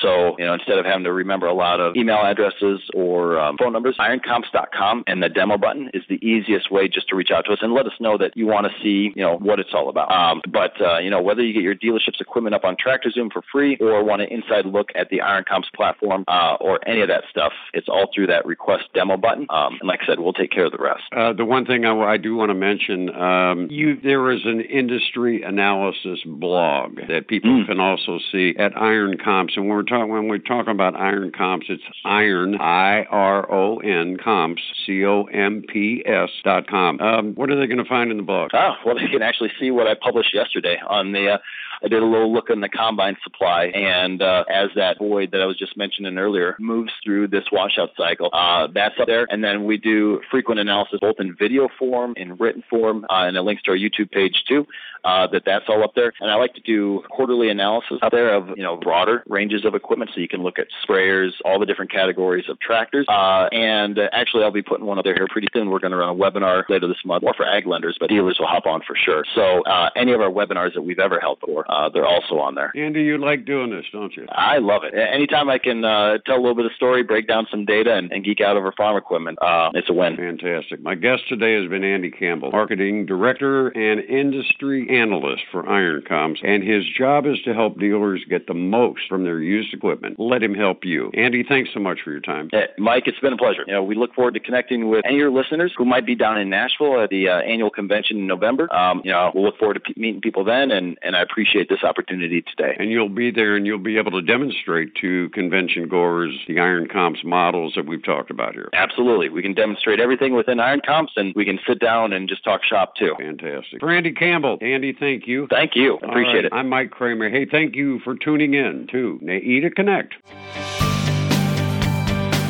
So, 0.00 0.36
you 0.38 0.44
know, 0.44 0.54
instead 0.54 0.78
of 0.78 0.84
having 0.84 1.04
to 1.04 1.12
remember 1.12 1.46
a 1.46 1.54
lot 1.54 1.80
of 1.80 1.96
email 1.96 2.18
addresses 2.18 2.80
or 2.94 3.40
um, 3.40 3.56
phone 3.58 3.72
numbers, 3.72 3.96
ironcomps.com 3.98 5.04
and 5.06 5.22
the 5.22 5.28
demo 5.28 5.56
button 5.56 5.90
is 5.94 6.02
the 6.08 6.24
easiest 6.24 6.70
way 6.70 6.88
just 6.88 7.08
to 7.08 7.16
reach 7.16 7.30
out 7.30 7.46
to 7.46 7.52
us 7.52 7.58
and 7.62 7.72
let 7.72 7.86
us 7.86 7.92
know 7.98 8.18
that 8.18 8.36
you 8.36 8.46
want 8.46 8.66
to 8.66 8.72
see, 8.82 9.12
you 9.16 9.22
know, 9.22 9.36
what 9.38 9.58
it's 9.58 9.70
all 9.72 9.88
about. 9.88 10.12
Um, 10.12 10.42
but, 10.50 10.80
uh, 10.80 10.98
you 10.98 11.10
know, 11.10 11.22
whether 11.22 11.42
you 11.42 11.52
get 11.52 11.62
your 11.62 11.74
dealership's 11.74 12.20
equipment 12.20 12.54
up 12.54 12.64
on 12.64 12.76
TractorZoom 12.76 13.32
for 13.32 13.42
free 13.50 13.76
or 13.80 14.04
want 14.04 14.22
an 14.22 14.28
inside 14.28 14.66
look 14.66 14.90
at 14.94 15.08
the 15.10 15.20
Iron 15.20 15.44
Comps 15.48 15.68
platform 15.74 16.24
uh, 16.28 16.56
or 16.60 16.86
any 16.86 17.00
of 17.00 17.08
that 17.08 17.24
stuff, 17.30 17.52
it's 17.72 17.88
all 17.88 18.10
through 18.14 18.26
that 18.28 18.46
request 18.46 18.84
demo 18.94 19.16
button. 19.16 19.46
Um, 19.50 19.78
and 19.80 19.88
like 19.88 20.00
I 20.02 20.06
said, 20.06 20.20
we'll 20.20 20.32
take 20.32 20.50
care 20.50 20.66
of 20.66 20.72
the 20.72 20.78
rest. 20.78 21.02
Uh, 21.16 21.32
the 21.32 21.44
one 21.44 21.64
thing 21.64 21.84
I, 21.84 21.96
I 21.98 22.16
do 22.16 22.36
want 22.36 22.50
to 22.50 22.54
mention, 22.54 23.14
um, 23.14 23.68
you 23.70 23.98
there 24.00 24.30
is 24.30 24.40
an 24.44 24.60
industry 24.60 25.42
analysis 25.42 26.20
blog 26.24 26.96
that 27.08 27.28
people 27.28 27.50
mm. 27.50 27.66
can 27.66 27.80
also 27.80 28.18
see 28.30 28.54
at 28.58 28.76
Iron 28.76 29.16
Comps, 29.16 29.54
and 29.56 29.68
we're 29.68 29.77
we're 29.78 29.84
talking 29.84 30.08
when 30.08 30.26
we're 30.26 30.38
talking 30.38 30.72
about 30.72 30.96
iron 30.96 31.30
comps, 31.30 31.66
it's 31.68 31.84
iron 32.04 32.56
I 32.60 33.04
R 33.04 33.50
O 33.50 33.78
N 33.78 34.16
comps 34.22 34.60
C 34.84 35.04
O 35.04 35.24
M 35.24 35.62
P 35.68 36.02
S 36.04 36.30
dot 36.42 36.66
com. 36.66 36.98
Um, 37.00 37.34
what 37.36 37.48
are 37.48 37.58
they 37.58 37.68
going 37.68 37.78
to 37.78 37.88
find 37.88 38.10
in 38.10 38.16
the 38.16 38.24
book? 38.24 38.50
Oh, 38.54 38.72
well, 38.84 38.96
they 38.96 39.06
can 39.06 39.22
actually 39.22 39.50
see 39.60 39.70
what 39.70 39.86
I 39.86 39.94
published 39.94 40.34
yesterday 40.34 40.78
on 40.88 41.12
the. 41.12 41.34
Uh, 41.34 41.38
I 41.82 41.88
did 41.88 42.02
a 42.02 42.06
little 42.06 42.32
look 42.32 42.50
in 42.50 42.60
the 42.60 42.68
combine 42.68 43.16
supply, 43.22 43.66
and 43.66 44.20
uh, 44.20 44.44
as 44.52 44.70
that 44.76 44.98
void 44.98 45.30
that 45.32 45.40
I 45.40 45.46
was 45.46 45.58
just 45.58 45.76
mentioning 45.76 46.18
earlier 46.18 46.56
moves 46.58 46.92
through 47.04 47.28
this 47.28 47.44
washout 47.52 47.90
cycle, 47.96 48.30
uh, 48.32 48.68
that's 48.72 48.94
up 49.00 49.06
there. 49.06 49.26
And 49.30 49.42
then 49.42 49.64
we 49.64 49.76
do 49.76 50.20
frequent 50.30 50.60
analysis 50.60 50.98
both 51.00 51.16
in 51.18 51.36
video 51.36 51.68
form, 51.78 52.14
in 52.16 52.36
written 52.36 52.62
form, 52.68 53.04
uh, 53.04 53.24
and 53.26 53.36
it 53.36 53.42
links 53.42 53.62
to 53.64 53.70
our 53.70 53.76
YouTube 53.76 54.10
page 54.10 54.44
too. 54.48 54.66
Uh, 55.04 55.28
that 55.28 55.42
that's 55.46 55.64
all 55.68 55.84
up 55.84 55.94
there. 55.94 56.12
And 56.20 56.28
I 56.28 56.34
like 56.34 56.54
to 56.54 56.60
do 56.60 57.02
quarterly 57.08 57.50
analysis 57.50 57.98
up 58.02 58.10
there 58.10 58.34
of 58.34 58.48
you 58.56 58.64
know 58.64 58.76
broader 58.76 59.22
ranges 59.28 59.64
of 59.64 59.74
equipment, 59.76 60.10
so 60.12 60.20
you 60.20 60.28
can 60.28 60.42
look 60.42 60.58
at 60.58 60.66
sprayers, 60.86 61.30
all 61.44 61.60
the 61.60 61.66
different 61.66 61.92
categories 61.92 62.46
of 62.48 62.58
tractors. 62.58 63.06
Uh, 63.08 63.48
and 63.52 63.98
actually, 64.12 64.42
I'll 64.42 64.50
be 64.50 64.62
putting 64.62 64.86
one 64.86 64.98
up 64.98 65.04
there 65.04 65.14
here 65.14 65.28
pretty 65.30 65.48
soon. 65.52 65.70
We're 65.70 65.78
going 65.78 65.92
to 65.92 65.98
run 65.98 66.08
a 66.08 66.14
webinar 66.14 66.64
later 66.68 66.88
this 66.88 67.04
month, 67.04 67.22
more 67.22 67.34
for 67.34 67.46
ag 67.46 67.66
lenders, 67.66 67.96
but 68.00 68.08
dealers 68.08 68.38
will 68.40 68.48
hop 68.48 68.66
on 68.66 68.82
for 68.86 68.96
sure. 68.96 69.24
So 69.34 69.62
uh, 69.62 69.90
any 69.94 70.12
of 70.12 70.20
our 70.20 70.30
webinars 70.30 70.74
that 70.74 70.82
we've 70.82 70.98
ever 70.98 71.20
held 71.20 71.38
before 71.40 71.67
uh, 71.68 71.88
they're 71.92 72.06
also 72.06 72.38
on 72.38 72.54
there. 72.54 72.72
Andy, 72.76 73.02
you 73.02 73.18
like 73.18 73.44
doing 73.44 73.70
this, 73.70 73.84
don't 73.92 74.16
you? 74.16 74.26
I 74.30 74.58
love 74.58 74.82
it. 74.84 74.94
Anytime 74.94 75.50
I 75.50 75.58
can 75.58 75.84
uh, 75.84 76.18
tell 76.26 76.36
a 76.36 76.42
little 76.42 76.54
bit 76.54 76.66
of 76.66 76.72
story, 76.72 77.02
break 77.02 77.28
down 77.28 77.46
some 77.50 77.64
data, 77.64 77.94
and, 77.94 78.10
and 78.12 78.24
geek 78.24 78.40
out 78.40 78.56
over 78.56 78.72
farm 78.72 78.96
equipment, 78.96 79.38
uh, 79.42 79.70
it's 79.74 79.88
a 79.90 79.92
win. 79.92 80.16
Fantastic. 80.16 80.82
My 80.82 80.94
guest 80.94 81.28
today 81.28 81.54
has 81.60 81.68
been 81.68 81.84
Andy 81.84 82.10
Campbell, 82.10 82.50
Marketing 82.50 83.06
Director 83.06 83.68
and 83.68 84.00
Industry 84.00 84.88
Analyst 84.90 85.42
for 85.52 85.62
Ironcomps, 85.64 86.38
and 86.44 86.62
his 86.62 86.84
job 86.96 87.26
is 87.26 87.40
to 87.44 87.54
help 87.54 87.78
dealers 87.78 88.24
get 88.28 88.46
the 88.46 88.54
most 88.54 89.02
from 89.08 89.24
their 89.24 89.40
used 89.40 89.74
equipment. 89.74 90.18
Let 90.18 90.42
him 90.42 90.54
help 90.54 90.84
you. 90.84 91.10
Andy, 91.14 91.44
thanks 91.46 91.70
so 91.74 91.80
much 91.80 91.98
for 92.02 92.10
your 92.10 92.20
time. 92.20 92.48
Hey, 92.50 92.66
Mike, 92.78 93.04
it's 93.06 93.20
been 93.20 93.32
a 93.32 93.36
pleasure. 93.36 93.64
You 93.66 93.74
know, 93.74 93.82
we 93.82 93.94
look 93.94 94.14
forward 94.14 94.34
to 94.34 94.40
connecting 94.40 94.88
with 94.88 95.04
any 95.04 95.14
of 95.14 95.18
your 95.18 95.30
listeners 95.30 95.72
who 95.76 95.84
might 95.84 96.06
be 96.06 96.14
down 96.14 96.38
in 96.38 96.48
Nashville 96.50 97.00
at 97.00 97.10
the 97.10 97.28
uh, 97.28 97.38
annual 97.40 97.70
convention 97.70 98.18
in 98.18 98.26
November. 98.26 98.72
Um, 98.72 99.02
you 99.04 99.10
know, 99.10 99.30
we'll 99.34 99.44
look 99.44 99.58
forward 99.58 99.74
to 99.74 99.80
p- 99.80 99.94
meeting 99.96 100.20
people 100.20 100.44
then, 100.44 100.70
and, 100.70 100.98
and 101.02 101.16
I 101.16 101.22
appreciate 101.58 101.68
this 101.74 101.88
opportunity 101.88 102.42
today. 102.42 102.76
And 102.78 102.90
you'll 102.90 103.08
be 103.08 103.30
there 103.30 103.56
and 103.56 103.66
you'll 103.66 103.78
be 103.78 103.98
able 103.98 104.12
to 104.12 104.22
demonstrate 104.22 104.94
to 104.96 105.28
convention 105.30 105.88
goers 105.88 106.38
the 106.46 106.58
Iron 106.58 106.88
Comps 106.88 107.20
models 107.24 107.74
that 107.76 107.86
we've 107.86 108.02
talked 108.02 108.30
about 108.30 108.54
here. 108.54 108.68
Absolutely. 108.72 109.28
We 109.28 109.42
can 109.42 109.54
demonstrate 109.54 110.00
everything 110.00 110.34
within 110.34 110.60
Iron 110.60 110.80
Comps, 110.84 111.12
and 111.16 111.34
we 111.34 111.44
can 111.44 111.58
sit 111.66 111.80
down 111.80 112.12
and 112.12 112.28
just 112.28 112.44
talk 112.44 112.62
shop 112.64 112.94
too. 112.96 113.14
Fantastic. 113.18 113.80
For 113.80 113.90
Andy 113.90 114.12
Campbell, 114.12 114.58
Andy, 114.60 114.92
thank 114.98 115.26
you. 115.26 115.46
Thank 115.50 115.74
you. 115.74 115.96
Appreciate 115.96 116.34
right. 116.34 116.44
it. 116.46 116.52
I'm 116.52 116.68
Mike 116.68 116.90
Kramer. 116.90 117.28
Hey, 117.30 117.46
thank 117.46 117.74
you 117.74 117.98
for 118.00 118.16
tuning 118.16 118.54
in 118.54 118.86
to 118.88 119.18
NAEDA 119.22 119.74
Connect. 119.74 120.14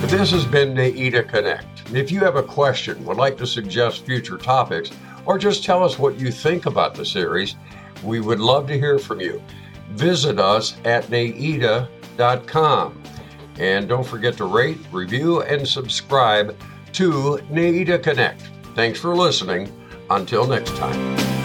This 0.09 0.31
has 0.31 0.47
been 0.47 0.75
NAEDA 0.75 1.29
Connect. 1.29 1.67
If 1.93 2.11
you 2.11 2.21
have 2.21 2.37
a 2.37 2.43
question, 2.43 3.05
would 3.05 3.17
like 3.17 3.37
to 3.39 3.47
suggest 3.47 4.07
future 4.07 4.39
topics, 4.39 4.91
or 5.27 5.39
just 5.39 5.65
tell 5.65 5.85
us 5.85 5.99
what 5.99 6.19
you 6.19 6.31
think 6.31 6.67
about 6.67 6.95
the 6.95 7.05
series, 7.05 7.57
we 8.03 8.21
would 8.21 8.41
love 8.41 8.67
to 8.69 8.79
hear 8.79 8.99
from 8.99 9.21
you. 9.21 9.43
Visit 9.91 10.39
us 10.39 10.77
at 10.85 11.05
naeda.com. 11.05 13.03
And 13.59 13.89
don't 13.89 14.07
forget 14.07 14.37
to 14.37 14.45
rate, 14.45 14.79
review, 14.93 15.43
and 15.43 15.67
subscribe 15.67 16.57
to 16.93 17.41
NAEDA 17.51 18.03
Connect. 18.03 18.43
Thanks 18.75 19.01
for 19.01 19.17
listening. 19.17 19.73
Until 20.11 20.47
next 20.47 20.75
time. 20.77 21.38